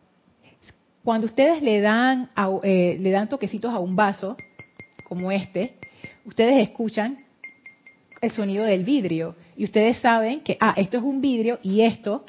[1.03, 2.29] cuando ustedes le dan,
[2.63, 4.37] eh, le dan toquecitos a un vaso,
[5.07, 5.75] como este,
[6.25, 7.17] ustedes escuchan
[8.21, 9.35] el sonido del vidrio.
[9.55, 12.23] Y ustedes saben que, ah, esto es un vidrio y esto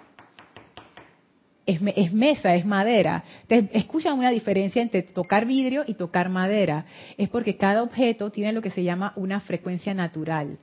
[1.66, 3.24] es, mesa, es madera.
[3.42, 6.86] Entonces, escuchan una diferencia entre tocar vidrio y tocar madera.
[7.18, 10.58] Es porque cada objeto tiene lo que se llama una frecuencia natural.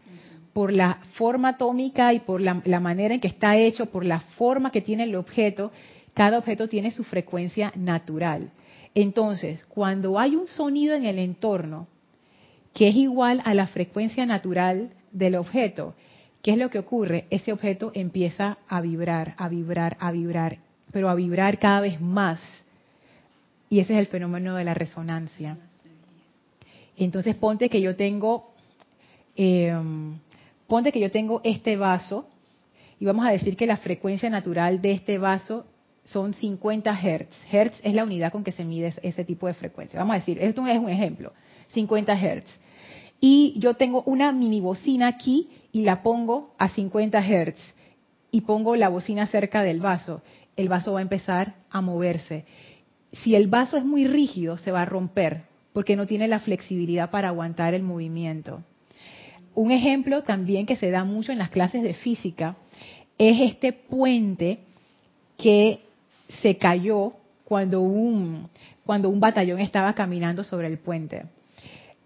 [0.52, 4.20] Por la forma atómica y por la, la manera en que está hecho, por la
[4.20, 5.72] forma que tiene el objeto,
[6.14, 8.52] cada objeto tiene su frecuencia natural.
[8.96, 11.88] Entonces, cuando hay un sonido en el entorno
[12.74, 15.96] que es igual a la frecuencia natural del objeto,
[16.42, 17.26] ¿qué es lo que ocurre?
[17.30, 20.60] Ese objeto empieza a vibrar, a vibrar, a vibrar
[20.96, 22.40] pero a vibrar cada vez más.
[23.70, 25.58] Y ese es el fenómeno de la resonancia.
[26.96, 28.54] Entonces ponte que yo tengo,
[29.36, 30.18] em,
[30.68, 32.30] ponte que yo tengo este vaso
[32.98, 35.66] y vamos a decir que la frecuencia natural de este vaso
[36.06, 37.36] son 50 Hertz.
[37.52, 40.00] Hertz es la unidad con que se mide ese tipo de frecuencia.
[40.00, 41.34] Vamos a decir, esto es un ejemplo,
[41.74, 42.58] 50 Hertz.
[43.28, 47.60] Y yo tengo una mini bocina aquí y la pongo a 50 Hertz
[48.30, 50.22] y pongo la bocina cerca del vaso
[50.56, 52.46] el vaso va a empezar a moverse.
[53.12, 57.10] Si el vaso es muy rígido, se va a romper porque no tiene la flexibilidad
[57.12, 58.64] para aguantar el movimiento.
[59.54, 62.56] Un ejemplo también que se da mucho en las clases de física
[63.18, 64.60] es este puente
[65.38, 65.82] que
[66.42, 68.50] se cayó cuando un,
[68.86, 71.24] cuando un batallón estaba caminando sobre el puente.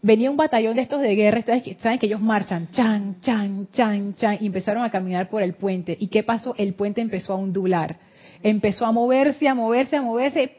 [0.02, 4.38] Venía un batallón de estos de guerra, saben que ellos marchan, chan, chan, chan, chan,
[4.40, 5.98] y empezaron a caminar por el puente.
[6.00, 6.56] ¿Y qué pasó?
[6.58, 7.98] El puente empezó a ondular
[8.44, 10.58] empezó a moverse, a moverse, a moverse,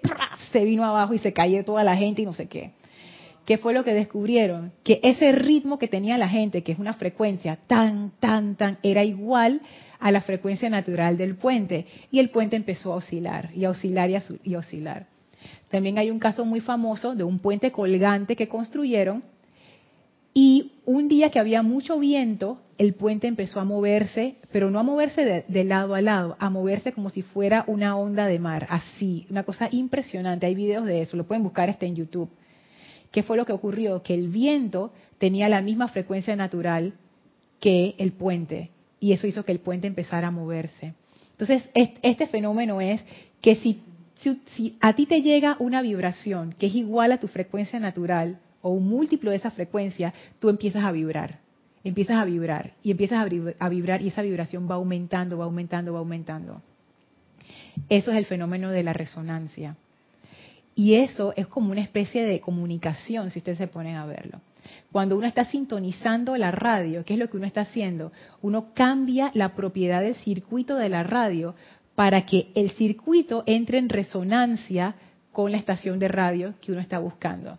[0.52, 2.72] se vino abajo y se cayó toda la gente y no sé qué.
[3.46, 4.72] ¿Qué fue lo que descubrieron?
[4.84, 9.02] Que ese ritmo que tenía la gente, que es una frecuencia tan, tan, tan, era
[9.02, 9.60] igual
[9.98, 11.86] a la frecuencia natural del puente.
[12.12, 15.06] Y el puente empezó a oscilar, y a oscilar y y a oscilar.
[15.70, 19.22] También hay un caso muy famoso de un puente colgante que construyeron
[20.32, 24.82] y un día que había mucho viento, el puente empezó a moverse, pero no a
[24.82, 29.26] moverse de, lado a lado, a moverse como si fuera una onda de mar, así,
[29.28, 30.46] una cosa impresionante.
[30.46, 32.30] Hay videos de eso, lo pueden buscar, está en YouTube.
[33.10, 34.02] ¿Qué fue lo que ocurrió?
[34.02, 36.94] Que el viento tenía la misma frecuencia natural
[37.58, 40.94] que el puente, y eso hizo que el puente empezara a moverse.
[41.32, 43.04] Entonces, este fenómeno es
[43.40, 43.82] que si,
[44.20, 48.70] si a ti te llega una vibración que es igual a tu frecuencia natural, o
[48.70, 51.38] un múltiplo de esa frecuencia, tú empiezas a vibrar,
[51.84, 53.26] empiezas a vibrar y empiezas
[53.58, 56.62] a vibrar y esa vibración va aumentando, va aumentando, va aumentando.
[57.88, 59.76] Eso es el fenómeno de la resonancia.
[60.74, 64.40] Y eso es como una especie de comunicación, si ustedes se ponen a verlo.
[64.92, 68.12] Cuando uno está sintonizando la radio, ¿qué es lo que uno está haciendo?
[68.42, 71.54] Uno cambia la propiedad del circuito de la radio
[71.94, 74.94] para que el circuito entre en resonancia
[75.32, 77.58] con la estación de radio que uno está buscando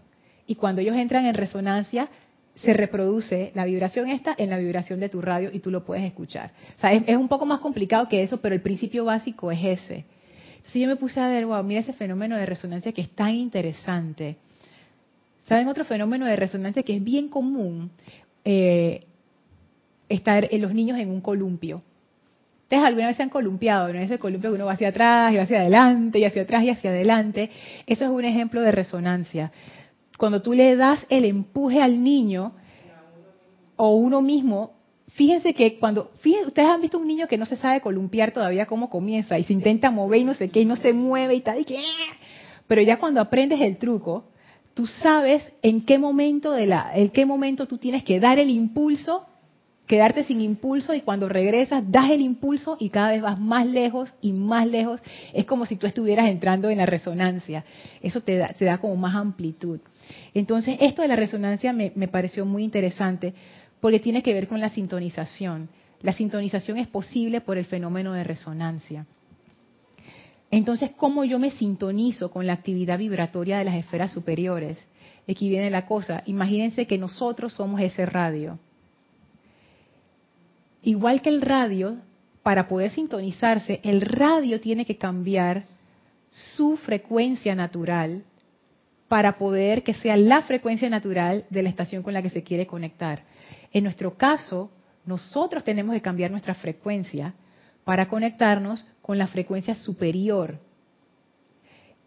[0.51, 2.09] y cuando ellos entran en resonancia,
[2.55, 6.03] se reproduce la vibración esta en la vibración de tu radio y tú lo puedes
[6.03, 6.51] escuchar.
[6.77, 10.03] O sea, es, un poco más complicado que eso, pero el principio básico es ese.
[10.65, 13.33] Si yo me puse a ver, wow, mira ese fenómeno de resonancia que es tan
[13.33, 14.35] interesante.
[15.45, 17.89] ¿Saben otro fenómeno de resonancia que es bien común?
[18.43, 19.05] Eh,
[20.09, 21.81] estar en los niños en un columpio.
[22.71, 23.99] Ustedes alguna vez se han columpiado, ¿no?
[23.99, 26.69] Ese columpio que uno va hacia atrás y va hacia adelante y hacia atrás y
[26.69, 27.49] hacia adelante.
[27.85, 29.51] Eso es un ejemplo de resonancia
[30.21, 32.51] cuando tú le das el empuje al niño
[33.75, 34.73] o uno mismo,
[35.07, 38.67] fíjense que cuando, fíjense, ustedes han visto un niño que no se sabe columpiar todavía
[38.67, 41.41] cómo comienza y se intenta mover y no sé qué y no se mueve y
[41.41, 41.81] tal y que,
[42.67, 44.25] pero ya cuando aprendes el truco,
[44.75, 48.51] tú sabes en qué momento de la, en qué momento tú tienes que dar el
[48.51, 49.25] impulso,
[49.91, 54.13] quedarte sin impulso y cuando regresas das el impulso y cada vez vas más lejos
[54.21, 55.01] y más lejos.
[55.33, 57.65] Es como si tú estuvieras entrando en la resonancia.
[58.01, 59.81] Eso te da, te da como más amplitud.
[60.33, 63.33] Entonces, esto de la resonancia me, pareció muy interesante
[63.81, 65.67] porque tiene que ver con la sintonización.
[66.01, 69.05] La sintonización es posible por el fenómeno de resonancia.
[70.51, 74.77] Entonces, ¿cómo yo me sintonizo con la actividad vibratoria de las esferas superiores?
[75.29, 76.23] Aquí viene la cosa.
[76.27, 78.57] Imagínense que nosotros somos ese radio.
[80.83, 81.97] Igual que el radio,
[82.43, 85.65] para poder sintonizarse, el radio tiene que cambiar
[86.29, 88.23] su frecuencia natural
[89.07, 92.65] para poder que sea la frecuencia natural de la estación con la que se quiere
[92.65, 93.23] conectar.
[93.73, 94.71] En nuestro caso,
[95.05, 97.33] nosotros tenemos que cambiar nuestra frecuencia
[97.83, 100.59] para conectarnos con la frecuencia superior.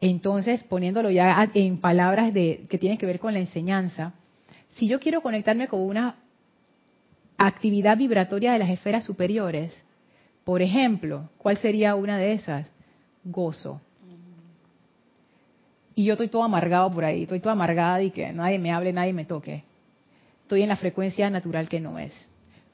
[0.00, 4.14] Entonces, poniéndolo ya en palabras que tienen que ver con la enseñanza,
[4.74, 6.16] si yo quiero conectarme con una
[7.36, 9.84] actividad vibratoria de las esferas superiores,
[10.44, 12.70] por ejemplo, ¿cuál sería una de esas?
[13.24, 13.80] Gozo.
[15.94, 18.92] Y yo estoy todo amargado por ahí, estoy todo amargada y que nadie me hable,
[18.92, 19.64] nadie me toque.
[20.42, 22.28] Estoy en la frecuencia natural que no es.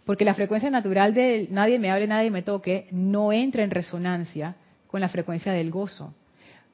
[0.04, 4.56] Porque la frecuencia natural de nadie me hable, nadie me toque, no entra en resonancia
[4.86, 6.14] con la frecuencia del gozo.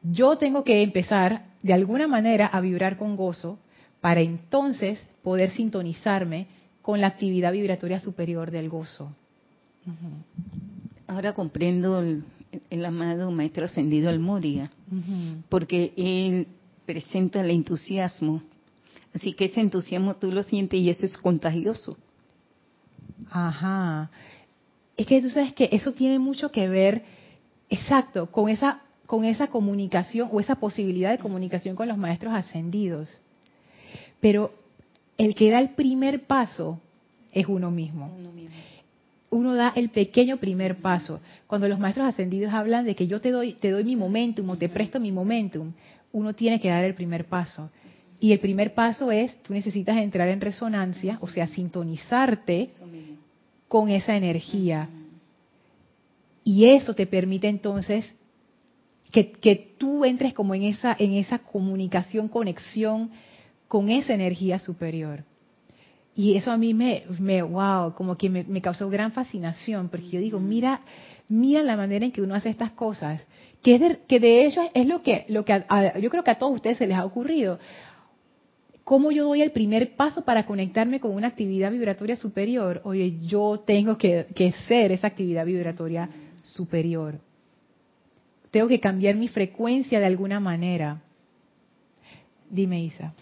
[0.03, 3.59] Yo tengo que empezar de alguna manera a vibrar con gozo
[4.01, 6.47] para entonces poder sintonizarme
[6.87, 9.13] con la actividad vibratoria superior del gozo.
[11.09, 14.71] Ahora comprendo el, amado Maestro Ascendido Almoria,
[15.49, 16.47] porque él
[16.85, 18.41] presenta el entusiasmo.
[19.13, 21.97] Así que ese entusiasmo tú lo sientes y eso es contagioso.
[23.33, 24.09] Ajá.
[24.97, 27.03] Es que tú sabes que eso tiene mucho que ver,
[27.69, 33.11] exacto, con esa, con esa comunicación o esa posibilidad de comunicación con los maestros ascendidos.
[34.21, 34.66] Pero
[35.19, 36.81] el que da el primer paso
[37.33, 38.17] es uno mismo.
[39.29, 41.21] uno da el pequeño primer paso.
[41.47, 44.57] Cuando los maestros ascendidos hablan de que yo te doy, te doy mi momentum o
[44.57, 45.73] te presto mi momentum,
[46.13, 47.71] uno tiene que dar el primer paso.
[48.19, 52.71] Y el primer paso es, tú necesitas entrar en resonancia, o sea, sintonizarte
[53.69, 54.89] con esa energía.
[56.43, 58.15] Y eso te permite entonces
[59.11, 63.11] que, que, tú entres como en esa, en esa comunicación, conexión
[63.69, 65.25] con esa energía superior.
[66.15, 70.19] Y eso a mí me, me wow, como que me, causó gran fascinación, porque yo
[70.19, 70.81] digo, mira,
[71.29, 73.23] mira la manera en que uno hace estas cosas,
[73.63, 75.63] que de, que de hecho es lo que, lo que
[76.01, 77.59] yo creo que a todos ustedes se les ha ocurrido.
[78.83, 82.81] ¿Cómo yo doy el primer paso para conectarme con una actividad vibratoria superior?
[82.85, 86.09] Oye, yo tengo que, que ser esa actividad vibratoria
[86.43, 87.19] superior.
[88.51, 91.03] Tengo que cambiar mi frecuencia de alguna manera.
[92.49, 93.13] Dime, Isa.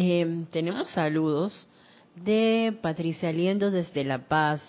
[0.00, 1.68] Eh, tenemos saludos
[2.14, 4.62] de Patricia Liendo desde La Paz,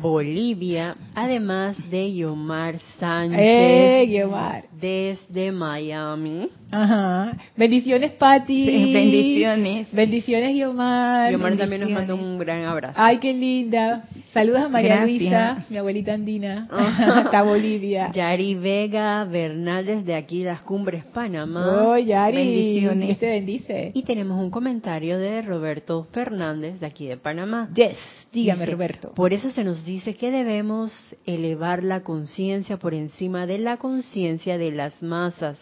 [0.00, 6.50] Bolivia, además de Yomar Sánchez eh, desde Miami.
[6.72, 7.36] Ajá.
[7.56, 8.92] Bendiciones, Pati.
[8.92, 9.92] bendiciones.
[9.92, 11.30] Bendiciones, Yomar.
[11.30, 12.98] Yomar también nos manda un gran abrazo.
[13.00, 14.08] Ay, qué linda.
[14.36, 18.10] Saludos a María Luisa, mi abuelita andina, hasta Bolivia.
[18.12, 21.86] Yari Vega Bernal desde aquí, las Cumbres, Panamá.
[21.86, 22.36] Oh, Yari.
[22.36, 23.18] Bendiciones.
[23.18, 23.92] te bendice.
[23.94, 27.70] Y tenemos un comentario de Roberto Fernández de aquí de Panamá.
[27.74, 27.96] Yes,
[28.30, 29.14] dígame Roberto.
[29.14, 30.92] Por eso se nos dice que debemos
[31.24, 35.58] elevar la conciencia por encima de la conciencia de las masas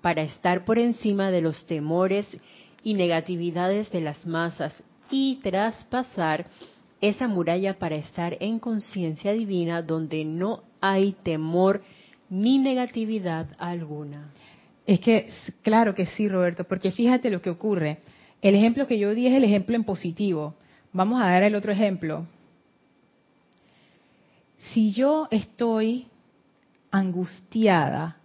[0.00, 2.26] para estar por encima de los temores
[2.82, 4.74] y negatividades de las masas
[5.12, 6.46] y traspasar
[7.00, 11.82] esa muralla para estar en conciencia divina donde no hay temor
[12.28, 14.30] ni negatividad alguna.
[14.86, 15.28] Es que,
[15.62, 17.98] claro que sí, Roberto, porque fíjate lo que ocurre.
[18.42, 20.54] El ejemplo que yo di es el ejemplo en positivo.
[20.92, 22.26] Vamos a dar el otro ejemplo.
[24.72, 26.06] Si yo estoy
[26.90, 28.18] angustiada,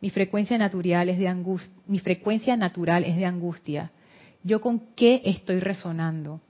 [0.00, 3.90] mi frecuencia natural es de angustia, mi frecuencia natural es de angustia.
[4.42, 6.40] ¿Yo con qué estoy resonando?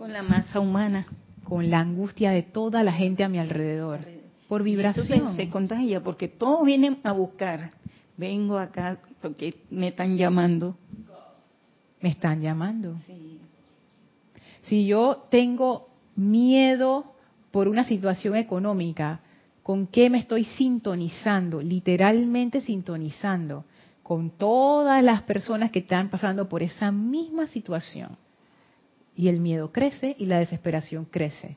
[0.00, 1.06] Con la masa humana.
[1.44, 4.00] Con la angustia de toda la gente a mi alrededor.
[4.48, 5.26] Por vibración.
[5.26, 7.72] Eso se, contagia porque todos vienen a buscar.
[8.16, 10.74] Vengo acá porque me están llamando.
[12.00, 12.96] Me están llamando.
[14.62, 17.12] Si yo tengo miedo
[17.50, 19.20] por una situación económica,
[19.62, 21.60] ¿con qué me estoy sintonizando?
[21.60, 23.66] Literalmente sintonizando
[24.02, 28.16] con todas las personas que están pasando por esa misma situación
[29.16, 31.56] y el miedo crece y la desesperación crece.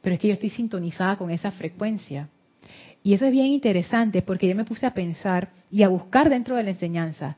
[0.00, 2.28] Pero es que yo estoy sintonizada con esa frecuencia.
[3.02, 6.56] Y eso es bien interesante porque yo me puse a pensar y a buscar dentro
[6.56, 7.36] de la enseñanza,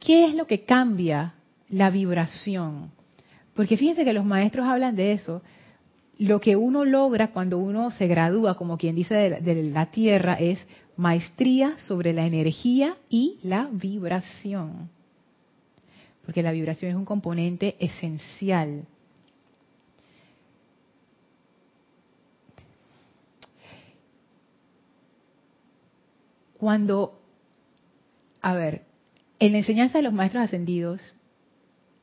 [0.00, 1.34] ¿qué es lo que cambia
[1.68, 2.90] la vibración?
[3.54, 5.42] Porque fíjense que los maestros hablan de eso.
[6.18, 10.58] Lo que uno logra cuando uno se gradúa, como quien dice de la, tierra, es
[10.96, 14.95] maestría sobre la energía y la vibración
[16.26, 18.84] porque la vibración es un componente esencial.
[26.58, 27.20] cuando,
[28.40, 28.82] a ver,
[29.38, 31.14] en la enseñanza de los maestros ascendidos,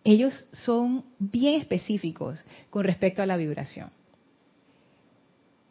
[0.04, 3.90] ellos son bien específicos con respecto a la vibración.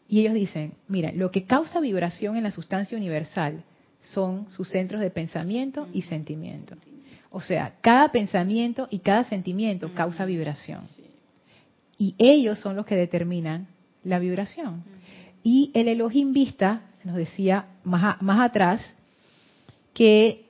[0.08, 3.64] Y ellos dicen, mira, lo que causa vibración en la sustancia universal
[4.00, 6.76] son sus centros de pensamiento y sentimiento.
[7.32, 10.82] O sea, cada pensamiento y cada sentimiento causa vibración.
[11.98, 13.68] Y ellos son los que determinan
[14.04, 14.84] la vibración.
[15.42, 18.82] Y el Elohim Vista nos decía más, más atrás
[19.94, 20.46] que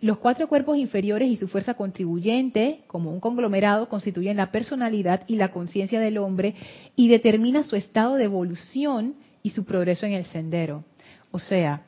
[0.00, 5.36] los cuatro cuerpos inferiores y su fuerza contribuyente, como un conglomerado, constituyen la personalidad y
[5.36, 6.54] la conciencia del hombre
[6.94, 10.84] y determina su estado de evolución y su progreso en el sendero.
[11.30, 11.82] O sea,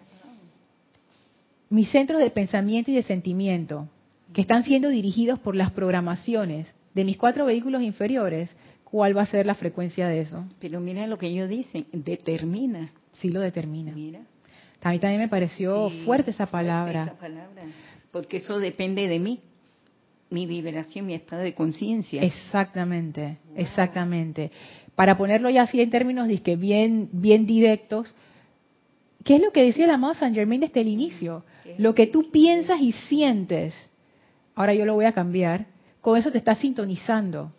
[1.68, 3.88] mis centros de pensamiento y de sentimiento,
[4.32, 8.54] que están siendo dirigidos por las programaciones de mis cuatro vehículos inferiores,
[8.84, 10.44] ¿cuál va a ser la frecuencia de eso?
[10.60, 12.92] Pero mira lo que ellos dicen, determina.
[13.14, 13.92] Sí lo determina.
[13.92, 14.20] Mira.
[14.82, 17.04] A mí también me pareció fuerte esa palabra.
[17.04, 17.62] Esa palabra
[18.16, 19.40] porque eso depende de mí,
[20.30, 22.22] mi vibración, mi estado de conciencia.
[22.22, 24.50] Exactamente, exactamente.
[24.94, 28.14] Para ponerlo ya así en términos que bien, bien directos,
[29.26, 31.44] ¿qué es lo que decía el amado San Germain desde el inicio?
[31.78, 33.74] Lo que tú piensas y sientes,
[34.54, 35.66] ahora yo lo voy a cambiar,
[36.00, 37.52] con eso te estás sintonizando.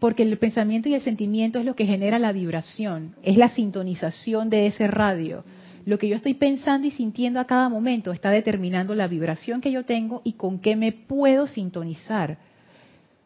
[0.00, 4.50] Porque el pensamiento y el sentimiento es lo que genera la vibración, es la sintonización
[4.50, 5.44] de ese radio.
[5.84, 9.70] Lo que yo estoy pensando y sintiendo a cada momento está determinando la vibración que
[9.70, 12.38] yo tengo y con qué me puedo sintonizar.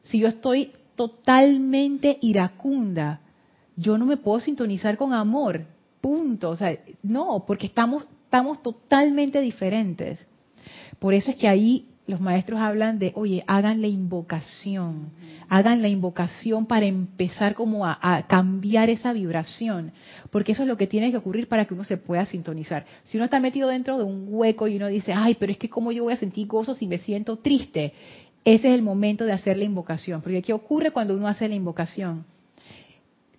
[0.03, 3.21] Si yo estoy totalmente iracunda,
[3.75, 5.65] yo no me puedo sintonizar con amor.
[6.07, 6.51] Punto.
[6.51, 10.29] O sea, no, porque estamos, estamos totalmente diferentes.
[11.01, 15.11] Por eso es que ahí los maestros hablan de, oye, hagan la invocación,
[15.49, 19.91] hagan la invocación para empezar como a, cambiar esa vibración,
[20.31, 22.87] porque eso es lo que tiene que ocurrir para que uno se pueda sintonizar.
[23.03, 25.69] Si uno está metido dentro de un hueco y uno dice, ay, pero es que
[25.69, 27.95] cómo yo voy a sentir gozo si me siento triste,
[28.45, 31.57] ese es el momento de hacer la invocación, porque ¿qué ocurre cuando uno hace la
[31.57, 32.25] invocación?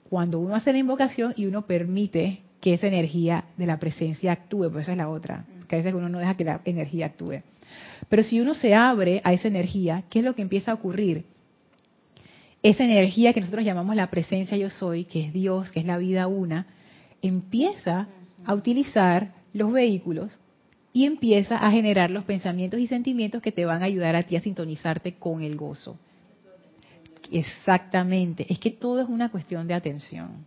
[0.09, 4.72] Cuando uno hace la invocación y uno permite que esa energía de la presencia actúe,
[4.72, 7.41] pues esa es la otra, que a veces uno no deja que la energía actúe.
[8.10, 11.26] Pero si uno se abre a esa energía, ¿qué es lo que empieza a ocurrir?
[12.64, 15.97] Esa energía que nosotros llamamos la presencia yo soy, que es Dios, que es la
[15.97, 16.68] vida una,
[17.22, 18.08] empieza
[18.45, 20.38] a utilizar los vehículos
[20.93, 24.36] y empieza a generar los pensamientos y sentimientos que te van a ayudar a ti
[24.36, 25.97] a sintonizarte con el gozo.
[27.32, 30.45] Exactamente, es que todo es una cuestión de atención.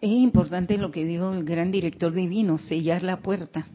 [0.00, 3.66] Es importante lo que dijo el gran director divino, sellar la puerta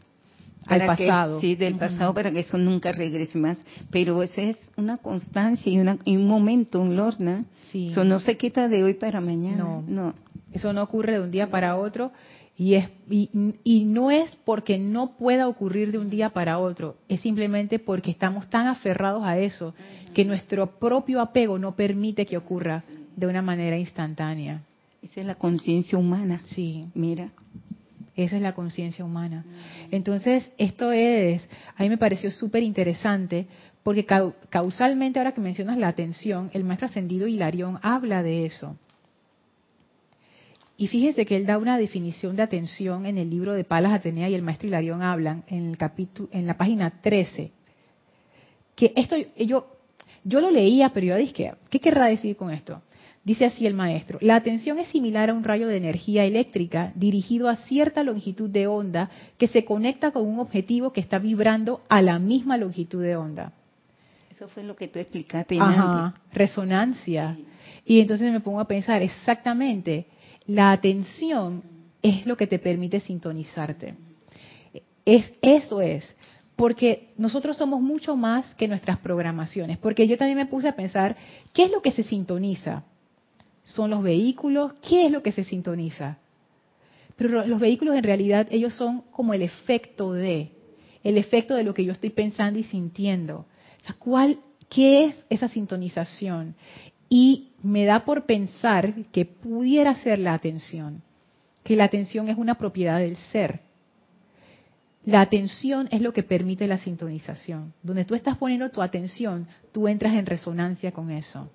[0.66, 1.40] al pasado.
[1.40, 3.64] sí, del pasado para que eso nunca regrese más.
[3.90, 7.44] Pero esa es una constancia y, un momento, un lorna.
[7.72, 9.82] Eso no se quita de hoy para mañana.
[9.86, 10.14] No,
[10.52, 12.12] Eso no ocurre de un día para otro.
[12.56, 17.20] Y, es, y, no es porque no pueda ocurrir de un día para otro, es
[17.20, 19.74] simplemente porque estamos tan aferrados a eso
[20.12, 22.84] que nuestro propio apego no permite que ocurra
[23.16, 24.62] de una manera instantánea.
[25.02, 26.42] Esa es la conciencia humana.
[26.44, 26.86] Sí.
[26.94, 27.30] Mira.
[28.16, 29.44] Esa es la conciencia humana.
[29.90, 33.46] Entonces, esto es, a mí me pareció súper interesante,
[33.82, 38.76] porque causalmente, ahora que mencionas la atención, el maestro ascendido Hilarión habla de eso.
[40.76, 44.28] Y fíjense que él da una definición de atención en el libro de Palas Atenea
[44.28, 47.52] y el maestro Hilarión hablan en el capítulo, en la página 13.
[48.74, 49.66] Que esto yo,
[50.24, 52.82] yo lo leía, pero yo dije, ¿qué querrá decir con esto?
[53.22, 57.50] Dice así el maestro, la atención es similar a un rayo de energía eléctrica dirigido
[57.50, 62.00] a cierta longitud de onda que se conecta con un objetivo que está vibrando a
[62.00, 63.52] la misma longitud de onda.
[64.30, 65.58] Eso fue lo que tú explicaste.
[65.60, 67.36] Ajá, resonancia.
[67.84, 70.06] Y entonces me pongo a pensar, exactamente,
[70.46, 71.62] la atención
[72.02, 73.96] es lo que te permite sintonizarte.
[75.04, 76.16] Es, eso es,
[76.56, 79.76] porque nosotros somos mucho más que nuestras programaciones.
[79.76, 81.16] Porque yo también me puse a pensar,
[81.52, 82.84] ¿qué es lo que se sintoniza?
[83.70, 86.18] Son los vehículos, ¿qué es lo que se sintoniza?
[87.16, 90.52] Pero los vehículos en realidad ellos son como el efecto de,
[91.04, 93.46] el efecto de lo que yo estoy pensando y sintiendo.
[93.98, 96.54] ¿cuál, ¿Qué es esa sintonización?
[97.08, 101.02] Y me da por pensar que pudiera ser la atención,
[101.64, 103.60] que la atención es una propiedad del ser.
[105.04, 107.72] La atención es lo que permite la sintonización.
[107.82, 111.50] Donde tú estás poniendo tu atención, tú entras en resonancia con eso.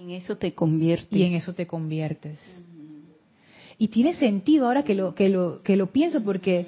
[0.00, 1.12] En eso te conviertes.
[1.12, 2.38] Y en eso te conviertes.
[3.76, 6.66] Y tiene sentido ahora que lo que lo que lo pienso porque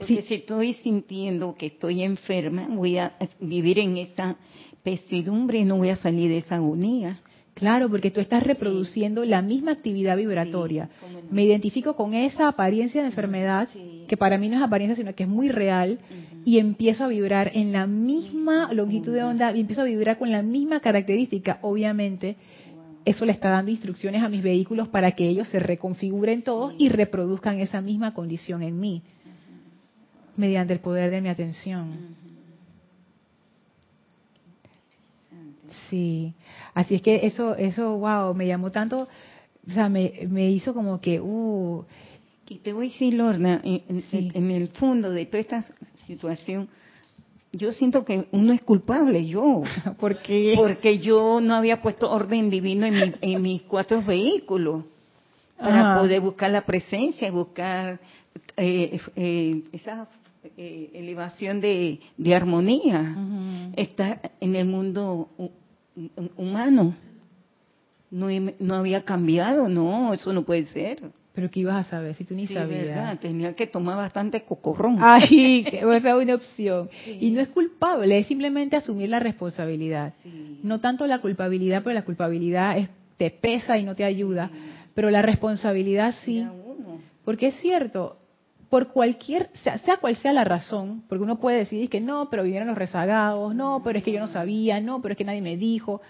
[0.00, 4.36] si, si estoy sintiendo que estoy enferma, voy a vivir en esa
[4.82, 7.20] pesadumbre y no voy a salir de esa agonía.
[7.58, 10.88] Claro, porque tú estás reproduciendo la misma actividad vibratoria.
[11.28, 13.68] Me identifico con esa apariencia de enfermedad,
[14.06, 15.98] que para mí no es apariencia, sino que es muy real,
[16.44, 20.30] y empiezo a vibrar en la misma longitud de onda, y empiezo a vibrar con
[20.30, 21.58] la misma característica.
[21.62, 22.36] Obviamente,
[23.04, 26.88] eso le está dando instrucciones a mis vehículos para que ellos se reconfiguren todos y
[26.90, 29.02] reproduzcan esa misma condición en mí,
[30.36, 32.27] mediante el poder de mi atención.
[35.88, 36.34] Sí,
[36.74, 39.08] así es que eso, eso, wow, me llamó tanto,
[39.68, 41.84] o sea, me, me hizo como que, uh.
[42.50, 45.64] Y te voy a decir, Lorna, en, el fondo de toda esta
[46.06, 46.68] situación,
[47.52, 49.62] yo siento que uno es culpable, yo.
[50.00, 50.54] ¿Por qué?
[50.56, 54.84] Porque yo no había puesto orden divino en, en mis cuatro vehículos
[55.58, 58.00] para poder buscar la presencia, buscar
[58.56, 60.08] eh, eh, esa
[60.56, 63.16] eh, elevación de, de armonía.
[63.76, 65.28] Está en el mundo
[66.36, 66.94] humano.
[68.10, 68.28] No,
[68.58, 71.02] no había cambiado, no, eso no puede ser.
[71.38, 73.20] Pero ¿qué ibas a saber si tú ni sabías?
[73.20, 74.96] tenía que tomar bastante cocorrón.
[74.98, 76.90] Ay, esa es una opción.
[77.06, 80.14] Y no es culpable, es simplemente asumir la responsabilidad.
[80.64, 84.50] No tanto la culpabilidad, porque la culpabilidad es, te pesa y no te ayuda,
[84.94, 86.44] pero la responsabilidad sí.
[87.24, 88.17] Porque es cierto,
[88.70, 92.42] por cualquier, sea, sea, cual sea la razón, porque uno puede decir que no, pero
[92.42, 95.40] vinieron los rezagados, no, pero es que yo no sabía, no, pero es que nadie
[95.40, 96.02] me dijo.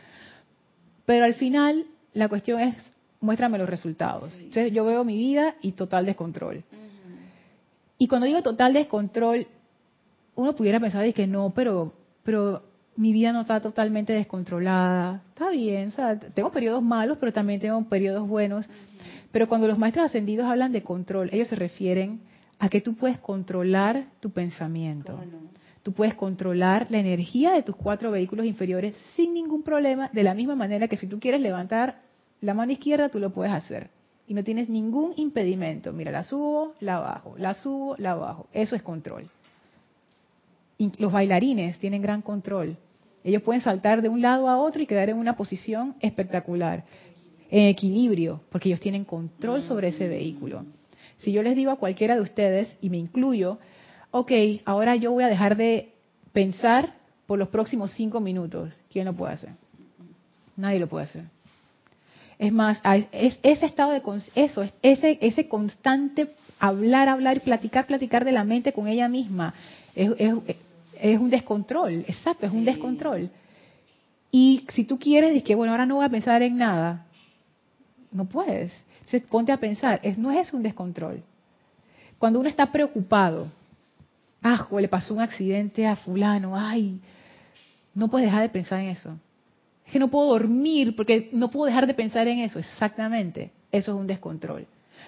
[1.06, 2.74] Pero al final, la cuestión es,
[3.20, 4.34] muéstrame los resultados.
[4.36, 6.64] Entonces, yo veo mi vida y total descontrol.
[7.96, 9.46] Y cuando digo total descontrol,
[10.34, 11.92] uno pudiera pensar que no, pero,
[12.24, 12.62] pero
[12.96, 15.22] mi vida no está totalmente descontrolada.
[15.28, 18.68] Está bien, o sea, tengo periodos malos, pero también tengo periodos buenos.
[19.30, 22.20] Pero cuando los maestros ascendidos hablan de control, ellos se refieren
[22.59, 25.18] a que tú puedes controlar tu pensamiento.
[25.82, 30.34] Tú puedes controlar la energía de tus cuatro vehículos inferiores sin ningún problema, de la
[30.34, 32.00] misma manera que si tú quieres levantar
[32.40, 33.90] la mano izquierda, tú lo puedes hacer.
[34.26, 35.92] Y no tienes ningún impedimento.
[35.92, 38.48] Mira, la subo, la bajo, la subo, la bajo.
[38.52, 39.30] Eso es control.
[40.76, 42.76] Y los bailarines tienen gran control.
[43.24, 46.84] Ellos pueden saltar de un lado a otro y quedar en una posición espectacular,
[47.50, 50.64] en equilibrio, porque ellos tienen control sobre ese vehículo.
[51.19, 53.59] Si yo les digo a cualquiera de ustedes, y me incluyo,
[54.11, 54.33] ok,
[54.64, 55.93] ahora yo voy a dejar de
[56.33, 56.95] pensar
[57.27, 59.51] por los próximos cinco minutos, ¿quién lo puede hacer?
[60.57, 61.25] Nadie lo puede hacer.
[62.39, 62.81] Es más,
[63.12, 64.03] ese estado de
[64.37, 69.55] eso, ese, ese constante hablar, hablar, platicar, platicar de la mente con ella misma,
[69.95, 70.12] es,
[71.01, 73.31] es un descontrol, exacto, es un descontrol.
[74.31, 77.07] Y si tú quieres, dices que bueno, ahora no voy a pensar en nada,
[78.12, 78.73] no puedes.
[79.09, 81.22] Entonces ponte a pensar, es, no es un descontrol.
[82.18, 83.46] Cuando uno está preocupado,
[84.42, 87.00] ah, le pasó un accidente a fulano, ay,
[87.94, 89.16] no puedes dejar de pensar en eso.
[89.86, 92.59] Es que no puedo dormir porque no puedo dejar de pensar en eso.
[92.59, 94.66] Exactamente, eso es un descontrol.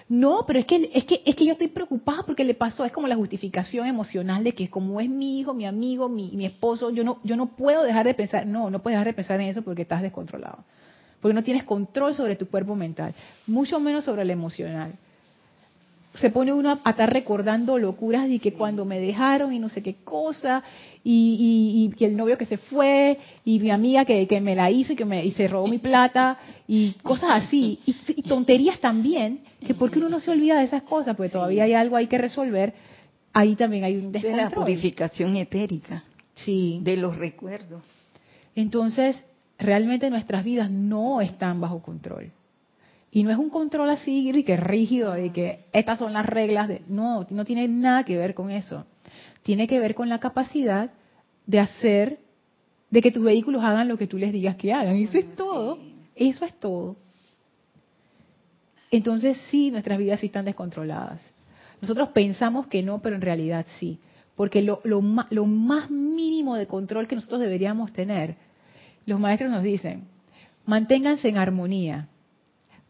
[0.09, 2.91] No, pero es que, es que, es que yo estoy preocupada porque le pasó, es
[2.91, 6.89] como la justificación emocional de que como es mi hijo, mi amigo, mi, mi esposo,
[6.89, 9.49] yo no, yo no puedo dejar de pensar, no, no puedes dejar de pensar en
[9.49, 10.63] eso porque estás descontrolado
[11.21, 13.13] porque no tienes control sobre tu cuerpo mental,
[13.47, 14.93] mucho menos sobre el emocional.
[16.15, 19.81] Se pone uno a estar recordando locuras de que cuando me dejaron y no sé
[19.81, 20.61] qué cosa,
[21.05, 24.95] y, que el novio que se fue, y mi amiga que, me la hizo y
[24.97, 29.99] que me y se robó mi plata, y cosas así, y, tonterías también, que porque
[29.99, 32.73] uno no se olvida de esas cosas, porque todavía hay algo hay que resolver,
[33.31, 34.37] ahí también hay un descontrol.
[34.37, 36.03] De la purificación etérica.
[36.35, 36.79] Sí.
[36.81, 37.83] De los recuerdos.
[38.53, 39.23] Entonces,
[39.61, 42.31] realmente nuestras vidas no están bajo control.
[43.11, 46.67] Y no es un control así y que rígido de que estas son las reglas
[46.67, 48.85] de no, no tiene nada que ver con eso.
[49.43, 50.91] Tiene que ver con la capacidad
[51.45, 52.19] de hacer
[52.89, 54.95] de que tus vehículos hagan lo que tú les digas que hagan.
[54.95, 55.77] Eso es todo.
[56.15, 56.95] Eso es todo.
[58.89, 61.21] Entonces sí, nuestras vidas sí están descontroladas.
[61.81, 63.99] Nosotros pensamos que no, pero en realidad sí.
[64.35, 68.35] Porque lo, lo, lo más mínimo de control que nosotros deberíamos tener
[69.05, 70.05] los maestros nos dicen,
[70.65, 72.07] manténganse en armonía.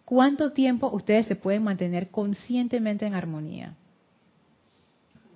[0.05, 3.76] ¿Cuánto tiempo ustedes se pueden mantener conscientemente en armonía?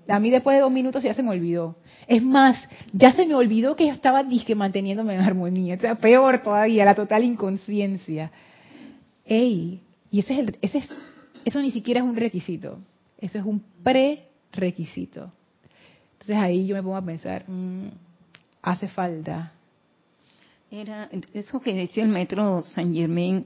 [0.08, 1.78] A mí después de dos minutos ya se me olvidó.
[2.08, 2.58] Es más,
[2.94, 5.78] ya se me olvidó que yo estaba disque manteniéndome en armonía.
[5.92, 8.32] O peor todavía, la total inconsciencia.
[9.26, 10.90] Ey, y ese es el, ese es,
[11.46, 12.80] eso ni siquiera es un requisito.
[13.18, 15.32] Eso es un pre-requisito.
[16.14, 17.88] Entonces ahí yo me pongo a pensar, mm,
[18.62, 19.54] hace falta
[20.72, 23.46] era eso que decía el maestro San Germain,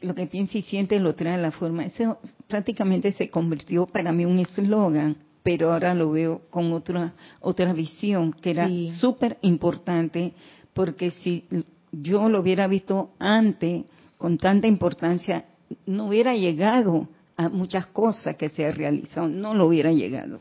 [0.00, 1.84] lo que piensa y siente lo trae a la forma.
[1.84, 2.18] Eso
[2.48, 8.32] prácticamente se convirtió para mí un eslogan, pero ahora lo veo con otra otra visión
[8.32, 8.68] que era
[8.98, 10.32] súper importante
[10.72, 11.44] porque si
[11.92, 13.84] yo lo hubiera visto antes,
[14.16, 15.44] con tanta importancia,
[15.86, 20.40] no hubiera llegado a muchas cosas que se han realizado, no lo hubiera llegado.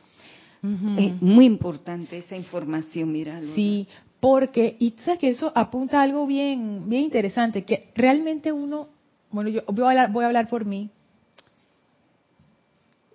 [0.97, 3.41] Es muy importante esa información, mira.
[3.55, 3.87] Sí,
[4.21, 8.87] porque, y sabes que eso apunta a algo bien, bien interesante, que realmente uno,
[9.31, 10.89] bueno, yo voy a hablar, voy a hablar por mí,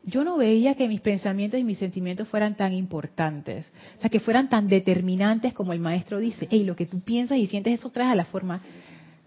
[0.02, 4.18] yo no veía que mis pensamientos y mis sentimientos fueran tan importantes, o sea, que
[4.18, 7.90] fueran tan determinantes como el maestro dice, hey, lo que tú piensas y sientes, eso
[7.90, 8.60] trae a la forma,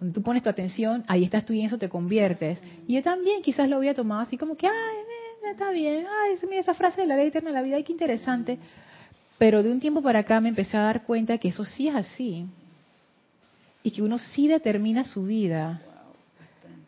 [0.02, 2.60] donde tú pones tu atención, ahí estás tú y en eso te conviertes.
[2.88, 6.62] Y yo también quizás lo había tomado así como que, ay, está bien, ay, mira
[6.62, 8.60] esa frase de la ley eterna de la vida, ay, qué interesante.
[9.40, 11.96] Pero de un tiempo para acá me empecé a dar cuenta que eso sí es
[11.96, 12.46] así.
[13.82, 15.82] Y que uno sí determina su vida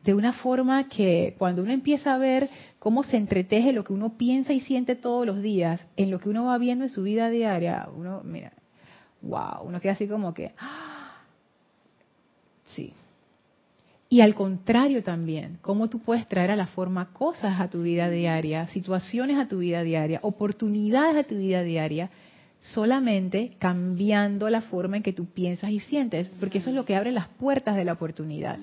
[0.03, 2.49] de una forma que cuando uno empieza a ver
[2.79, 6.29] cómo se entreteje lo que uno piensa y siente todos los días en lo que
[6.29, 8.51] uno va viendo en su vida diaria, uno, mira,
[9.21, 11.21] wow, uno queda así como que, ¡ah!
[12.65, 12.93] sí,
[14.11, 18.09] y al contrario también, cómo tú puedes traer a la forma cosas a tu vida
[18.09, 22.09] diaria, situaciones a tu vida diaria, oportunidades a tu vida diaria,
[22.61, 26.95] solamente cambiando la forma en que tú piensas y sientes, porque eso es lo que
[26.95, 28.59] abre las puertas de la oportunidad.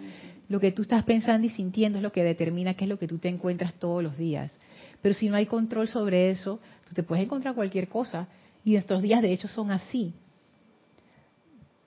[0.48, 3.08] Lo que tú estás pensando y sintiendo es lo que determina qué es lo que
[3.08, 4.56] tú te encuentras todos los días.
[5.02, 8.28] Pero si no hay control sobre eso, tú te puedes encontrar cualquier cosa.
[8.64, 10.14] Y estos días de hecho son así,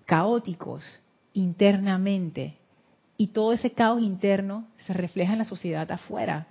[0.06, 0.84] caóticos
[1.34, 2.56] internamente,
[3.18, 6.48] y todo ese caos interno se refleja en la sociedad afuera.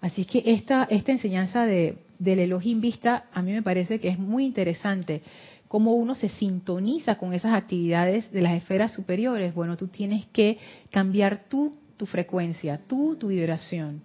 [0.00, 4.18] Así que esta, esta enseñanza de, del Elohim Vista a mí me parece que es
[4.18, 5.22] muy interesante.
[5.68, 9.54] Cómo uno se sintoniza con esas actividades de las esferas superiores.
[9.54, 10.58] Bueno, tú tienes que
[10.90, 14.02] cambiar tú tu frecuencia, tú tu vibración,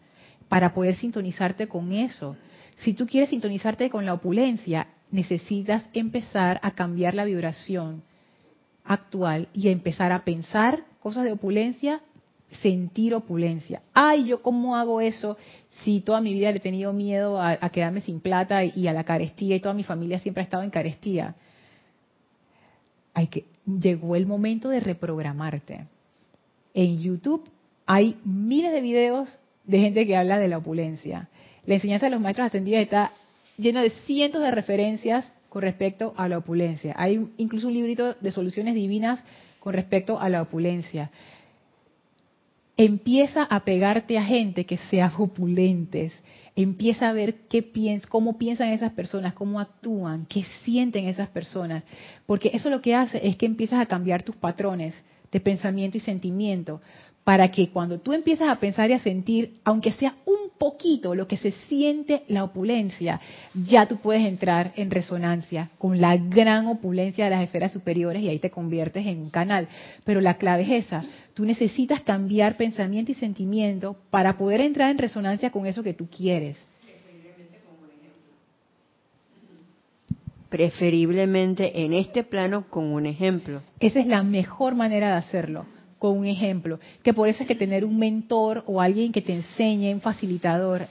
[0.49, 2.35] para poder sintonizarte con eso.
[2.75, 8.03] Si tú quieres sintonizarte con la opulencia, necesitas empezar a cambiar la vibración
[8.83, 12.01] actual y empezar a pensar cosas de opulencia,
[12.61, 13.81] sentir opulencia.
[13.93, 15.37] Ay, yo cómo hago eso
[15.83, 19.03] si toda mi vida le he tenido miedo a, quedarme sin plata y, a la
[19.03, 21.35] carestía y toda mi familia siempre ha estado en carestía.
[23.13, 25.85] Hay que, llegó el momento de reprogramarte.
[26.73, 27.43] En YouTube
[27.85, 31.29] hay miles de videos de gente que habla de la opulencia.
[31.65, 33.11] La enseñanza de los maestros ascendidos está
[33.57, 36.93] llena de cientos de referencias con respecto a la opulencia.
[36.97, 39.23] Hay incluso un librito de soluciones divinas
[39.59, 41.11] con respecto a la opulencia.
[42.75, 46.13] Empieza a pegarte a gente que sea opulentes.
[46.55, 51.83] Empieza a ver qué piens cómo piensan esas personas, cómo actúan, qué sienten esas personas.
[52.25, 56.01] Porque eso lo que hace es que empiezas a cambiar tus patrones de pensamiento y
[56.01, 56.81] sentimiento
[57.23, 61.27] para que cuando tú empiezas a pensar y a sentir, aunque sea un poquito lo
[61.27, 63.19] que se siente la opulencia,
[63.53, 68.29] ya tú puedes entrar en resonancia con la gran opulencia de las esferas superiores y
[68.29, 69.67] ahí te conviertes en un canal.
[70.03, 71.03] Pero la clave es esa,
[71.33, 76.07] tú necesitas cambiar pensamiento y sentimiento para poder entrar en resonancia con eso que tú
[76.07, 76.63] quieres.
[80.49, 83.61] Preferiblemente en este plano con un ejemplo.
[83.79, 85.65] Esa es la mejor manera de hacerlo
[86.03, 86.81] con un ejemplo.
[87.01, 90.85] Que por eso es que tener un mentor o alguien que te enseñe, un facilitador,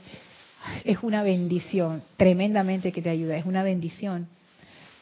[0.85, 4.27] es una bendición, tremendamente que te ayuda, es una bendición.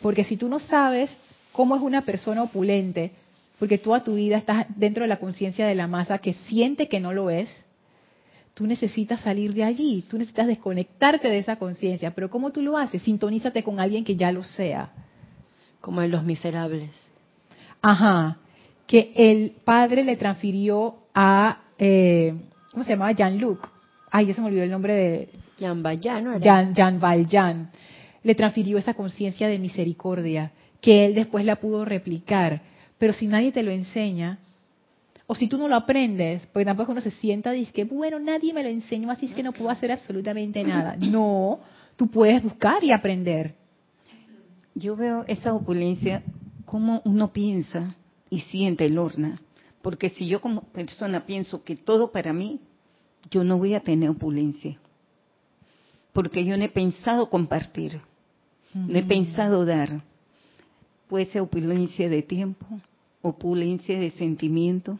[0.02, 1.16] Porque si tú no sabes
[1.52, 3.12] cómo es una persona opulente,
[3.60, 6.98] porque toda tu vida estás dentro de la conciencia de la masa que siente que
[6.98, 7.48] no lo es,
[8.54, 12.10] tú necesitas salir de allí, tú necesitas desconectarte de esa conciencia.
[12.16, 13.02] Pero ¿cómo tú lo haces?
[13.02, 14.90] Sintonízate con alguien que ya lo sea.
[15.80, 16.90] Como en Los Miserables.
[17.80, 18.38] Ajá
[18.90, 22.34] que el padre le transfirió a, eh,
[22.72, 23.12] ¿cómo se llamaba?
[23.12, 23.70] Jean-Luc.
[24.10, 25.28] Ay, ya se me olvidó el nombre de...
[25.56, 27.70] Jean Valjean, ¿no Jean, Jean Valjean.
[28.24, 32.62] Le transfirió esa conciencia de misericordia, que él después la pudo replicar.
[32.98, 34.40] Pero si nadie te lo enseña,
[35.28, 38.18] o si tú no lo aprendes, porque tampoco uno se sienta y dice que, bueno,
[38.18, 40.96] nadie me lo enseñó, así es que no puedo hacer absolutamente nada.
[41.00, 41.60] No,
[41.94, 43.54] tú puedes buscar y aprender.
[44.74, 46.24] Yo veo esa opulencia,
[46.64, 47.94] como uno piensa
[48.30, 49.40] y siente el horna.
[49.82, 52.60] Porque si yo como persona pienso que todo para mí,
[53.30, 54.78] yo no voy a tener opulencia.
[56.12, 58.00] Porque yo no he pensado compartir,
[58.74, 60.02] no he pensado dar.
[61.08, 62.66] Puede ser opulencia de tiempo,
[63.22, 64.98] opulencia de sentimiento,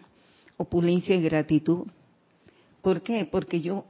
[0.57, 1.87] opulencia de gratitud.
[2.83, 3.25] ¿Por qué?
[3.25, 3.85] Porque yo,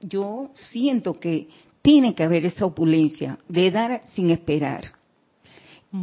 [0.00, 1.48] yo siento que
[1.82, 4.97] tiene que haber esa opulencia de dar sin esperar.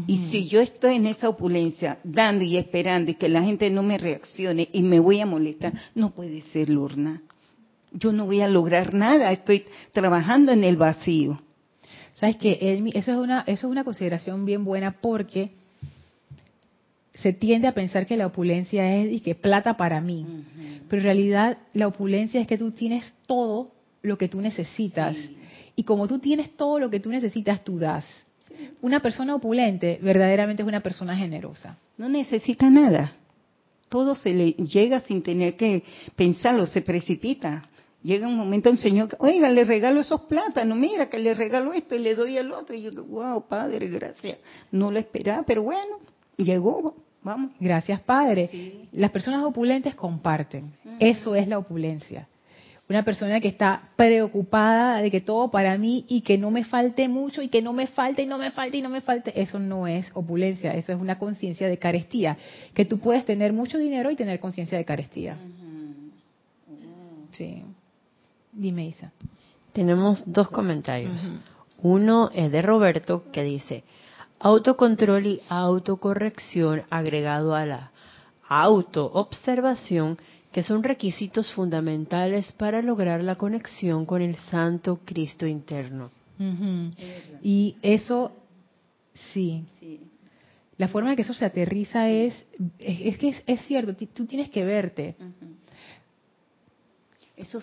[0.07, 3.83] Y si yo estoy en esa opulencia, dando y esperando y que la gente no
[3.83, 7.21] me reaccione y me voy a molestar, no puede ser, Lorna.
[7.91, 11.39] Yo no voy a lograr nada, estoy trabajando en el vacío.
[12.15, 12.57] Sabes que
[12.95, 15.51] eso es una eso es una consideración bien buena porque
[17.13, 20.25] se tiende a pensar que la opulencia es y que plata para mí.
[20.89, 23.71] Pero en realidad la opulencia es que tú tienes todo
[24.01, 25.15] lo que tú necesitas.
[25.75, 28.05] Y como tú tienes todo lo que tú necesitas, tú das.
[28.81, 31.77] Una persona opulente verdaderamente es una persona generosa.
[31.97, 33.13] No necesita nada.
[33.89, 35.83] Todo se le llega sin tener que
[36.15, 37.63] pensarlo, se precipita.
[38.03, 41.95] Llega un momento el Señor, oiga, le regalo esos plátanos, mira que le regalo esto
[41.95, 42.75] y le doy el otro.
[42.75, 44.37] Y yo, wow, Padre, gracias.
[44.71, 45.97] No lo esperaba, pero bueno,
[46.37, 47.51] llegó, vamos.
[47.59, 48.87] Gracias, Padre.
[48.91, 50.71] Las personas opulentes comparten.
[50.99, 52.27] Eso es la opulencia.
[52.87, 57.07] Una persona que está preocupada de que todo para mí y que no me falte
[57.07, 59.57] mucho y que no me falte y no me falte y no me falte, eso
[59.57, 62.37] no es opulencia, eso es una conciencia de carestía.
[62.75, 65.35] Que tú puedes tener mucho dinero y tener conciencia de carestía.
[67.33, 67.63] Sí.
[68.51, 69.11] Dime, Isa.
[69.73, 71.17] Tenemos dos comentarios.
[71.81, 73.83] Uno es de Roberto que dice,
[74.39, 77.91] autocontrol y autocorrección agregado a la
[78.47, 80.17] autoobservación
[80.55, 86.11] que son requisitos fundamentales para lograr la conexión con el Santo Cristo interno.
[87.43, 88.31] Y eso,
[89.33, 89.65] sí.
[90.77, 92.33] La forma en que eso se aterriza es,
[92.79, 95.17] es, que es, cierto, tú tienes que verte.
[97.35, 97.59] Eso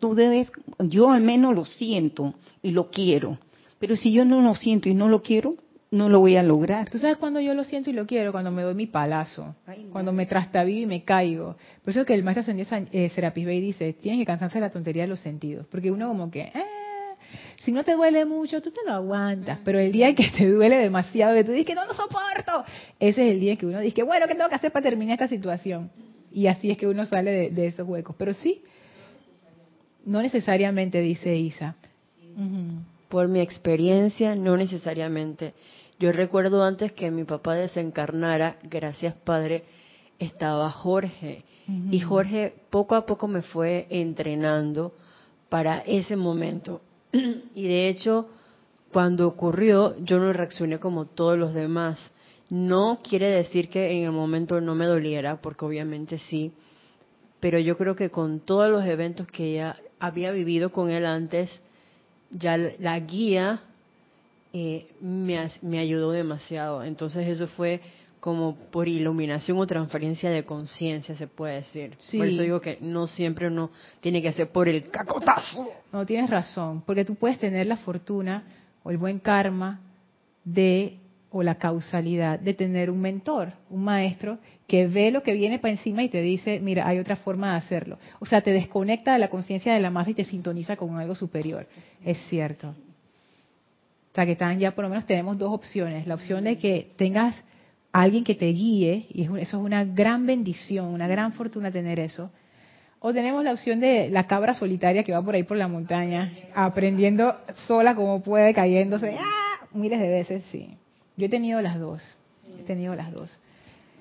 [0.00, 0.50] tú debes,
[0.80, 2.34] yo al menos lo siento
[2.64, 3.38] y lo quiero,
[3.78, 5.54] pero si yo no lo siento y no lo quiero,
[5.94, 6.90] no lo voy a lograr.
[6.90, 8.32] ¿Tú sabes cuando yo lo siento y lo quiero?
[8.32, 9.54] Cuando me doy mi palazo,
[9.92, 11.56] cuando me trastabillo y me caigo.
[11.84, 14.70] Por eso que el maestro ascendido eh, Serapis Bey dice, tienes que cansarse de la
[14.70, 16.64] tontería de los sentidos, porque uno como que, eh,
[17.60, 20.50] si no te duele mucho, tú te lo aguantas, pero el día en que te
[20.50, 22.64] duele demasiado, que tú dices que no lo soporto,
[22.98, 25.14] ese es el día en que uno dice, bueno, ¿qué tengo que hacer para terminar
[25.14, 25.90] esta situación?
[26.32, 28.16] Y así es que uno sale de, esos huecos.
[28.18, 28.62] Pero sí,
[30.04, 31.76] no necesariamente, dice Isa.
[33.08, 35.54] Por mi experiencia, no necesariamente.
[36.04, 39.64] Yo recuerdo antes que mi papá desencarnara, gracias Padre,
[40.18, 41.46] estaba Jorge.
[41.90, 44.92] Y Jorge poco a poco me fue entrenando
[45.48, 46.82] para ese momento.
[47.54, 48.28] y de hecho,
[48.92, 51.98] cuando ocurrió, yo no reaccioné como todos los demás.
[52.50, 56.52] No quiere decir que en el momento no me doliera, porque obviamente sí,
[57.40, 61.50] pero yo creo que con todos los eventos que ya había vivido con él antes,
[62.30, 63.62] ya la guía
[64.56, 66.84] eh, me, me ayudó demasiado.
[66.84, 67.80] Entonces eso fue
[68.20, 71.98] como por iluminación o transferencia de conciencia, se puede decir.
[72.16, 75.68] Por eso digo que no siempre uno tiene que hacer por el cacotazo.
[75.92, 78.44] No, tienes razón, porque tú puedes tener la fortuna
[78.82, 79.80] o el buen karma
[80.44, 80.98] de
[81.30, 84.38] o la causalidad de tener un mentor, un maestro
[84.68, 87.56] que ve lo que viene para encima y te dice, mira, hay otra forma de
[87.56, 87.98] hacerlo.
[88.20, 91.16] O sea, te desconecta de la conciencia de la masa y te sintoniza con algo
[91.16, 91.66] superior.
[92.04, 92.72] Es cierto.
[94.14, 96.06] O sea, que están ya por lo menos tenemos dos opciones.
[96.06, 97.34] La opción de que tengas
[97.90, 102.30] alguien que te guíe, y eso es una gran bendición, una gran fortuna tener eso.
[103.00, 106.32] O tenemos la opción de la cabra solitaria que va por ahí por la montaña,
[106.54, 107.36] aprendiendo
[107.66, 109.66] sola como puede, cayéndose, ¡ah!
[109.72, 110.78] miles de veces, sí.
[111.16, 112.00] Yo he tenido las dos.
[112.60, 113.36] He tenido las dos.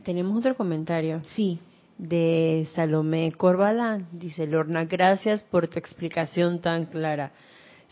[0.04, 1.24] Tenemos otro comentario.
[1.36, 1.60] Sí.
[1.98, 4.06] De Salomé Corbalán.
[4.12, 7.32] Dice, Lorna, gracias por tu explicación tan clara.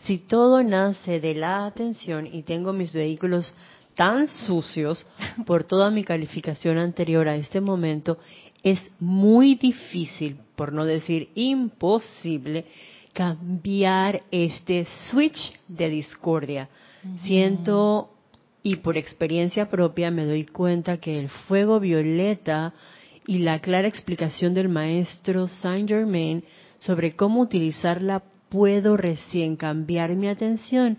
[0.06, 3.54] Si todo nace de la atención y tengo mis vehículos
[3.94, 5.06] tan sucios
[5.46, 8.18] por toda mi calificación anterior a este momento,
[8.62, 12.64] es muy difícil, por no decir imposible,
[13.12, 16.68] cambiar este switch de discordia.
[17.24, 18.10] Siento
[18.62, 22.72] y por experiencia propia me doy cuenta que el fuego violeta
[23.26, 26.44] y la clara explicación del maestro Saint Germain
[26.78, 28.22] sobre cómo utilizarla
[28.52, 30.98] puedo recién cambiar mi atención,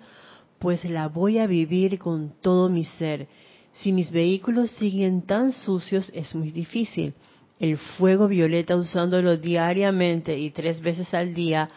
[0.57, 3.27] pues la voy a vivir con todo mi ser.
[3.73, 7.13] Si mis vehículos siguen tan sucios es muy difícil.
[7.59, 11.67] El fuego violeta usándolo diariamente y tres veces al día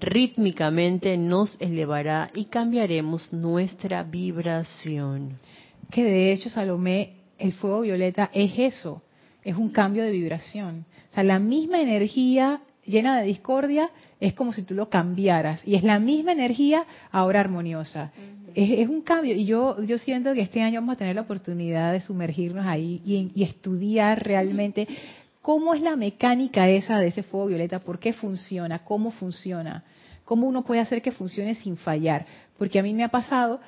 [0.00, 5.40] rítmicamente nos elevará y cambiaremos nuestra vibración.
[5.90, 9.02] Que de hecho, Salomé, el fuego violeta es eso,
[9.42, 10.86] es un cambio de vibración.
[11.10, 15.74] O sea, la misma energía llena de discordia es como si tú lo cambiaras y
[15.74, 18.12] es la misma energía ahora armoniosa.
[18.54, 21.92] es, un cambio y yo yo siento que este año vamos a tener la oportunidad
[21.92, 24.86] de sumergirnos ahí y, y estudiar realmente
[25.44, 27.78] ¿Cómo es la mecánica esa de ese fuego violeta?
[27.78, 28.78] ¿Por qué funciona?
[28.78, 29.84] ¿Cómo funciona?
[30.24, 32.24] ¿Cómo uno puede hacer que funcione sin fallar?
[32.56, 33.60] Porque a mí me ha pasado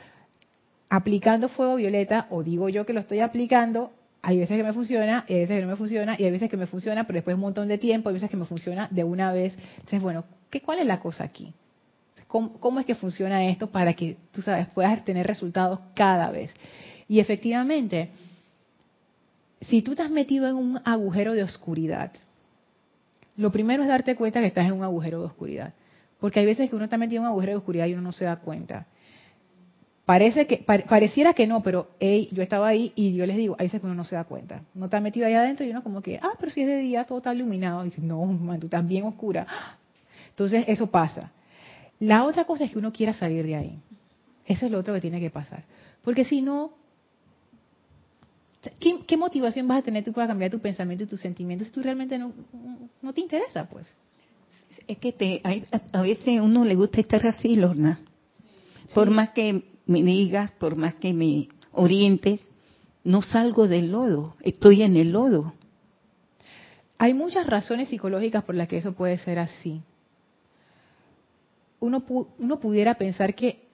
[0.88, 3.90] aplicando fuego violeta, o digo yo que lo estoy aplicando,
[4.28, 6.50] hay veces que me funciona, y hay veces que no me funciona, y hay veces
[6.50, 8.88] que me funciona, pero después de un montón de tiempo, hay veces que me funciona
[8.90, 9.56] de una vez.
[9.76, 11.54] Entonces, bueno, ¿qué, ¿cuál es la cosa aquí?
[12.26, 16.52] ¿Cómo, ¿Cómo, es que funciona esto para que, tú sabes, puedas tener resultados cada vez?
[17.06, 18.10] Y efectivamente,
[19.60, 22.10] si tú estás metido en un agujero de oscuridad,
[23.36, 25.72] lo primero es darte cuenta que estás en un agujero de oscuridad.
[26.18, 28.10] Porque hay veces que uno está metido en un agujero de oscuridad y uno no
[28.10, 28.88] se da cuenta.
[30.06, 33.66] Parece que, pareciera que no, pero hey, yo estaba ahí y yo les digo, hay
[33.66, 34.62] veces que uno no se da cuenta.
[34.76, 37.02] Uno está metido ahí adentro y uno como que, ah, pero si es de día
[37.02, 37.82] todo está iluminado.
[37.82, 39.48] Y dice, no, man, tú estás bien oscura.
[40.30, 41.32] Entonces eso pasa.
[41.98, 43.80] La otra cosa es que uno quiera salir de ahí.
[44.44, 45.64] Eso es lo otro que tiene que pasar.
[46.04, 46.70] Porque si no,
[48.78, 51.82] ¿qué, motivación vas a tener tú para cambiar tu pensamiento y tus sentimientos si tú
[51.82, 52.32] realmente no,
[53.02, 53.92] no te interesa, pues?
[54.86, 55.40] Es que te,
[55.92, 57.98] a, veces a uno le gusta estar así, Lorna.
[58.94, 62.46] Por más que me digas, por más que me orientes,
[63.04, 65.54] no salgo del lodo, estoy en el lodo.
[66.98, 69.80] Hay muchas razones psicológicas por las que eso puede ser así.
[71.78, 72.02] Uno,
[72.38, 73.68] uno pudiera pensar que,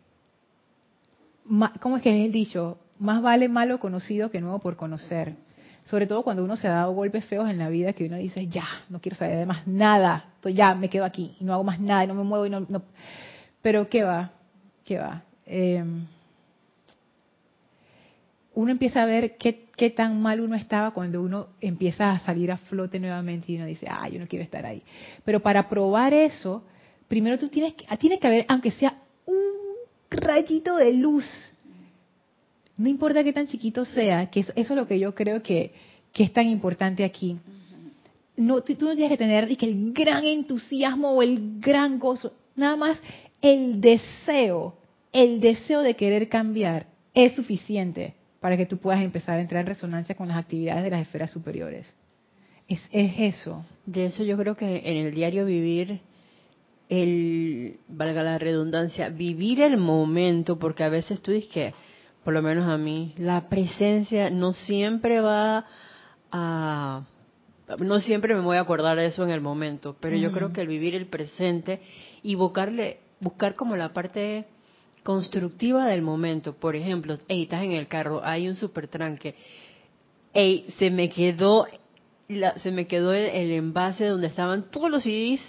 [1.80, 2.78] ¿cómo es que es dicho?
[2.98, 5.36] Más vale malo conocido que nuevo por conocer.
[5.84, 8.48] Sobre todo cuando uno se ha dado golpes feos en la vida que uno dice,
[8.48, 11.80] ya, no quiero saber de más nada, ya me quedo aquí y no hago más
[11.80, 12.66] nada, y no me muevo y no.
[13.62, 14.32] Pero ¿qué va?
[14.84, 15.22] ¿Qué va?
[15.54, 16.06] Em,
[18.54, 22.56] uno empieza a ver qué, tan mal uno estaba cuando uno empieza a salir a
[22.56, 24.82] flote nuevamente y uno dice, ah, yo no quiero estar ahí.
[25.26, 26.64] Pero para probar eso,
[27.06, 28.96] primero tú tienes que, tiene que haber, aunque sea
[29.26, 29.36] un
[30.10, 31.26] rayito de luz,
[32.78, 35.72] no importa qué tan chiquito sea, que eso, es lo que yo creo que,
[36.14, 37.36] que es tan importante aquí.
[38.38, 42.98] No, tú no tienes que tener el gran entusiasmo o el gran gozo, nada más
[43.42, 44.81] el deseo
[45.12, 49.68] el deseo de querer cambiar es suficiente para que tú puedas empezar a entrar en
[49.68, 51.94] resonancia con las actividades de las esferas superiores.
[52.68, 53.64] Es, eso.
[53.86, 56.00] De eso yo creo que en el diario vivir,
[56.88, 61.74] el, valga la redundancia, vivir el momento, porque a veces tú dices que,
[62.24, 65.66] por lo menos a mí, la presencia no siempre va
[66.30, 67.06] a...
[67.78, 70.60] No siempre me voy a acordar de eso en el momento, pero yo creo que
[70.60, 71.80] el vivir el presente
[72.22, 74.46] y buscarle, buscar como la parte
[75.02, 76.54] constructiva del momento.
[76.54, 79.34] Por ejemplo, hey, estás en el carro, hay un super tranque.
[80.32, 81.66] Hey, se me quedó,
[82.28, 85.40] la, se me quedó el, envase donde estaban todos los CDs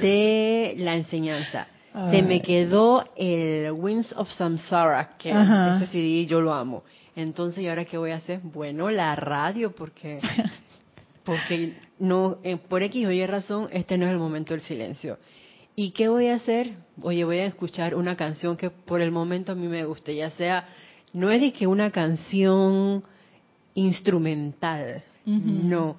[0.00, 1.68] de la enseñanza.
[2.10, 6.84] Se me quedó el Winds of Samsara, que ese CD yo lo amo.
[7.14, 8.40] Entonces, ¿y ahora qué voy a hacer?
[8.42, 10.20] Bueno, la radio, porque
[11.26, 15.18] porque no eh, por X o Y razón este no es el momento del silencio.
[15.78, 16.72] ¿Y qué voy a hacer?
[17.02, 20.30] Oye, voy a escuchar una canción que por el momento a mí me guste, ya
[20.30, 20.64] sea,
[21.12, 23.04] no es de que una canción
[23.74, 25.96] instrumental, no,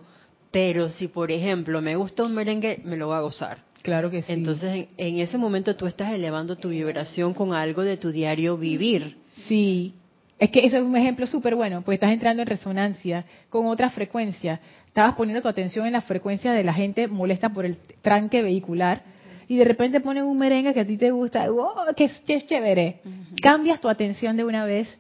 [0.49, 3.59] pero si por ejemplo me gusta un merengue, me lo voy a gozar.
[3.84, 4.34] Claro que sí.
[4.34, 9.17] Entonces, en, ese momento tú estás elevando tu vibración con algo de tu diario vivir.
[9.47, 9.93] Sí,
[10.39, 13.91] es que ese es un ejemplo súper bueno, porque estás entrando en resonancia con otra
[13.91, 14.59] frecuencia.
[14.88, 19.03] Estabas poniendo tu atención en la frecuencia de la gente molesta por el tranque vehicular
[19.48, 23.00] y de repente ponen un merengue que a ti te gusta, wow, que es, chévere.
[23.41, 24.98] Cambias tu atención de una vez,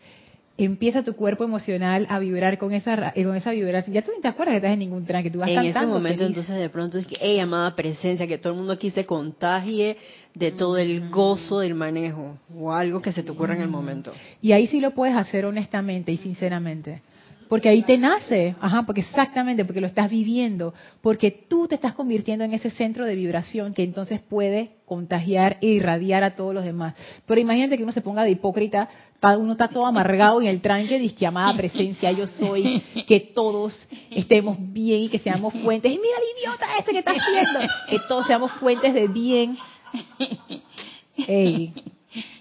[0.57, 3.93] empieza tu cuerpo emocional a vibrar con esa con esa vibración.
[3.93, 6.25] Ya tú ni te acuerdas que estás en ningún tranque, tú vas En ese momento
[6.25, 9.97] entonces de pronto es que, hey, amada presencia, que todo el mundo aquí se contagie
[10.33, 14.13] de todo el gozo del manejo o algo que se te ocurra en el momento.
[14.41, 17.01] Y ahí sí lo puedes hacer honestamente y sinceramente.
[17.47, 21.93] Porque ahí te nace, ajá, porque exactamente, porque lo estás viviendo, porque tú te estás
[21.93, 26.63] convirtiendo en ese centro de vibración que entonces puede contagiar e irradiar a todos los
[26.63, 26.95] demás.
[27.25, 28.89] Pero imagínate que uno se ponga de hipócrita,
[29.37, 34.57] uno está todo amargado en el tranque de llamada presencia, yo soy, que todos estemos
[34.59, 35.91] bien y que seamos fuentes.
[35.91, 39.57] Y mira el idiota ese que está haciendo, que todos seamos fuentes de bien.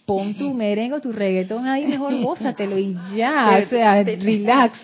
[0.06, 4.78] Pon tu merengue tu reggaetón ahí, mejor gózatelo y ya, o sea, relax.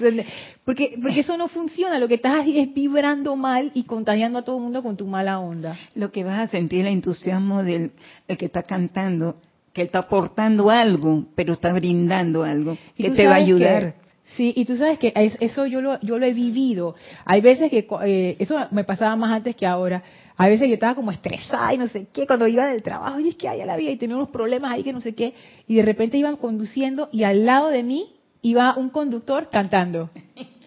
[0.65, 4.57] Porque, porque eso no funciona, lo que estás es vibrando mal y contagiando a todo
[4.57, 5.79] el mundo con tu mala onda.
[5.95, 7.93] Lo que vas a sentir el entusiasmo del
[8.27, 9.37] que está cantando,
[9.73, 13.95] que está aportando algo, pero está brindando algo, que te va a ayudar.
[14.37, 16.95] sí, y tú sabes que eso yo lo, yo lo he vivido.
[17.25, 20.03] Hay veces que, eh, eso me pasaba más antes que ahora,
[20.37, 23.29] a veces yo estaba como estresada y no sé qué, cuando iba del trabajo, y
[23.29, 25.35] es que hay la vida y tenía unos problemas ahí que no sé qué,
[25.67, 30.11] y de repente iban conduciendo y al lado de mí iba un conductor cantando.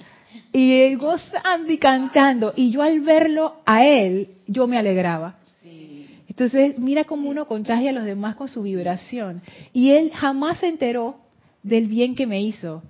[0.58, 2.54] Y gozando y cantando.
[2.56, 5.36] Y yo al verlo a él, yo me alegraba.
[6.30, 9.42] Entonces, mira cómo uno contagia a los demás con su vibración.
[9.74, 11.18] Y él jamás se enteró
[11.62, 12.84] del bien que me hizo.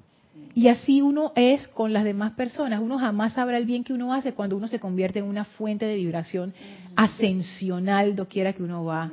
[0.54, 2.80] Y así uno es con las demás personas.
[2.82, 5.86] Uno jamás sabrá el bien que uno hace cuando uno se convierte en una fuente
[5.86, 6.54] de vibración
[6.96, 9.12] ascensional doquiera que uno va.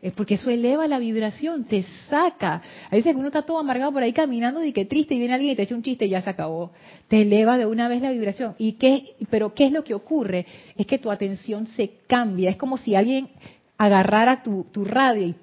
[0.00, 2.62] Es porque eso eleva la vibración, te saca.
[2.90, 5.52] A veces uno está todo amargado por ahí caminando y que triste y viene alguien
[5.52, 6.72] y te echa un chiste y ya se acabó.
[7.06, 8.54] Te eleva de una vez la vibración.
[8.58, 10.46] ¿Y qué, pero qué es lo que ocurre?
[10.76, 12.50] Es que tu atención se cambia.
[12.50, 13.28] Es como si alguien
[13.76, 15.36] agarrara tu, tu radio y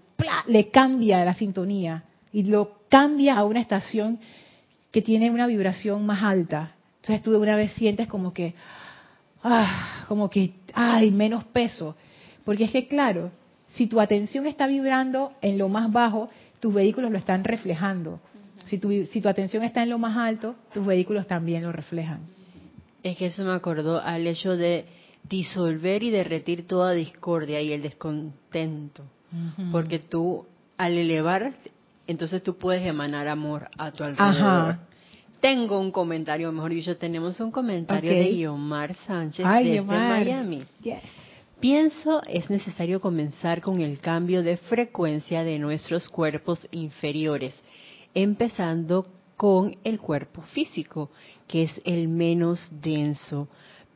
[0.48, 2.04] le cambia la sintonía
[2.34, 4.20] y lo cambia a una estación
[4.92, 6.76] que tiene una vibración más alta.
[7.02, 8.54] Entonces tú de una vez sientes como que,
[9.44, 11.96] ah, como que, hay menos peso.
[12.44, 13.32] Porque es que, claro,
[13.70, 16.30] si tu atención está vibrando en lo más bajo,
[16.60, 18.20] tus vehículos lo están reflejando.
[18.66, 22.22] Si tu, si tu atención está en lo más alto, tus vehículos también lo reflejan.
[23.02, 24.86] Es que eso me acordó al hecho de
[25.28, 29.04] disolver y derretir toda discordia y el descontento.
[29.72, 30.46] Porque tú,
[30.78, 31.54] al elevar,
[32.10, 34.78] entonces tú puedes emanar amor a tu alrededor.
[35.40, 40.64] Tengo un comentario, mejor dicho, tenemos un comentario de Yomar Sánchez desde Miami.
[41.60, 47.54] Pienso es necesario comenzar con el cambio de frecuencia de nuestros cuerpos inferiores,
[48.14, 49.06] empezando
[49.38, 51.12] con el cuerpo físico,
[51.48, 53.48] que es el menos denso,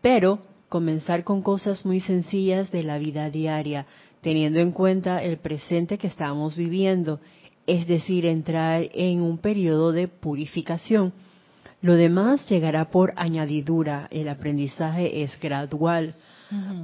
[0.01, 0.39] pero
[0.69, 3.85] comenzar con cosas muy sencillas de la vida diaria,
[4.21, 7.19] teniendo en cuenta el presente que estamos viviendo,
[7.67, 11.13] es decir, entrar en un periodo de purificación.
[11.81, 16.15] Lo demás llegará por añadidura, el aprendizaje es gradual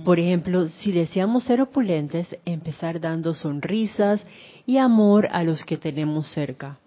[0.03, 4.25] por ejemplo, si deseamos ser opulentes, empezar dando sonrisas
[4.65, 6.77] y amor a los que tenemos cerca.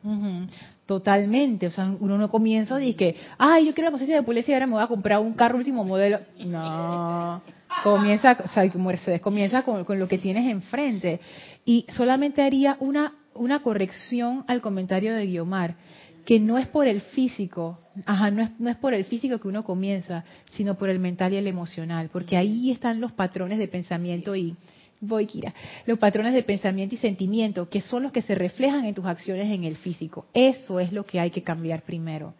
[0.86, 4.53] Totalmente, o sea, uno no comienza y que, ay, yo quiero la conciencia de opulencia
[4.53, 6.18] y ahora me voy a comprar un carro último modelo.
[6.45, 7.40] No,
[7.84, 11.20] comienza, o sea, Mercedes, comienza con, con, lo que tienes enfrente.
[11.64, 15.76] Y solamente haría una, una corrección al comentario de Guiomar
[16.24, 19.49] que no es por el físico, ajá, no es, no es por el físico que
[19.49, 23.68] uno comienza, sino por el mental y el emocional, porque ahí están los patrones de
[23.68, 24.57] pensamiento y
[25.01, 25.53] voy Kira,
[25.85, 29.53] los patrones de pensamiento y sentimiento que son los que se reflejan en tus acciones
[29.53, 30.26] en el físico.
[30.33, 32.35] Eso es lo que hay que cambiar primero.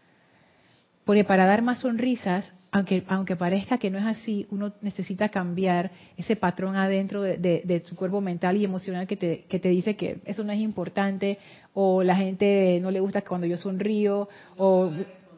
[1.13, 5.91] Porque para dar más sonrisas aunque, aunque parezca que no es así, uno necesita cambiar
[6.17, 9.95] ese patrón adentro de, de, su cuerpo mental y emocional que te, que te dice
[9.95, 11.37] que eso no es importante,
[11.75, 14.91] o la gente no le gusta cuando yo sonrío, o,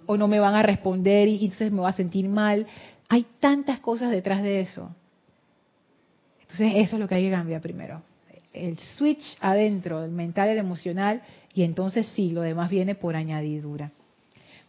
[0.07, 2.69] o no me van a responder y, entonces me va a sentir mal.
[3.09, 4.95] Hay tantas cosas detrás de eso.
[6.43, 8.01] Entonces eso es lo que hay que cambiar primero.
[8.53, 11.21] El switch adentro, el mental el emocional,
[11.53, 13.91] y entonces sí, lo demás viene por añadidura.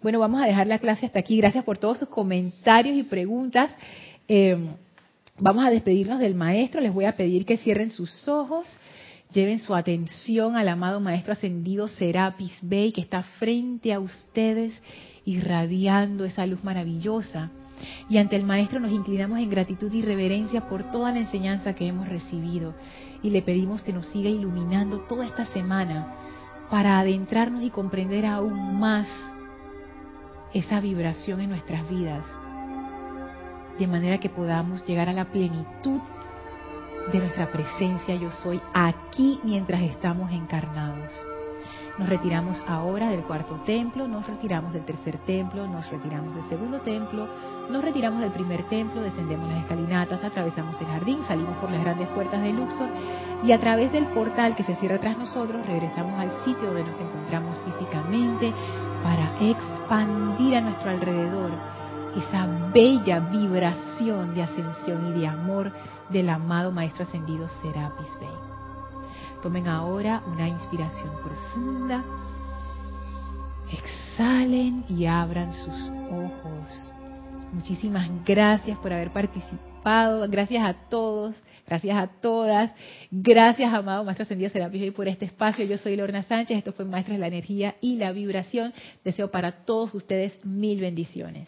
[0.01, 1.37] Bueno, vamos a dejar la clase hasta aquí.
[1.37, 3.73] Gracias por todos sus comentarios y preguntas.
[4.27, 4.57] Eh,
[5.39, 6.81] vamos a despedirnos del maestro.
[6.81, 8.67] Les voy a pedir que cierren sus ojos,
[9.33, 14.79] lleven su atención al amado maestro ascendido Serapis Bey, que está frente a ustedes,
[15.25, 17.49] irradiando esa luz maravillosa.
[18.09, 21.87] Y ante el maestro nos inclinamos en gratitud y reverencia por toda la enseñanza que
[21.87, 22.75] hemos recibido.
[23.23, 26.13] Y le pedimos que nos siga iluminando toda esta semana
[26.69, 29.07] para adentrarnos y comprender aún más
[30.55, 32.25] esa vibración en nuestras vidas,
[33.77, 35.99] de manera que podamos llegar a la plenitud
[37.11, 41.11] de nuestra presencia yo soy aquí mientras estamos encarnados.
[41.97, 46.79] Nos retiramos ahora del cuarto templo, nos retiramos del tercer templo, nos retiramos del segundo
[46.79, 47.27] templo,
[47.69, 52.07] nos retiramos del primer templo, descendemos las escalinatas, atravesamos el jardín, salimos por las grandes
[52.09, 52.89] puertas de Luxor
[53.43, 56.99] y a través del portal que se cierra tras nosotros regresamos al sitio donde nos
[56.99, 58.53] encontramos físicamente
[59.03, 61.51] para expandir a nuestro alrededor
[62.15, 65.71] esa bella vibración de ascensión y de amor
[66.09, 68.29] del amado Maestro Ascendido Serapis Bey.
[69.43, 72.03] Tomen ahora una inspiración profunda,
[73.71, 76.94] exhalen y abran sus ojos.
[77.53, 82.73] Muchísimas gracias por haber participado, gracias a todos, gracias a todas,
[83.11, 85.65] gracias amado Maestro Ascendido Serapis por este espacio.
[85.65, 88.73] Yo soy Lorna Sánchez, esto fue Maestro de la Energía y la Vibración.
[89.03, 91.47] Deseo para todos ustedes mil bendiciones.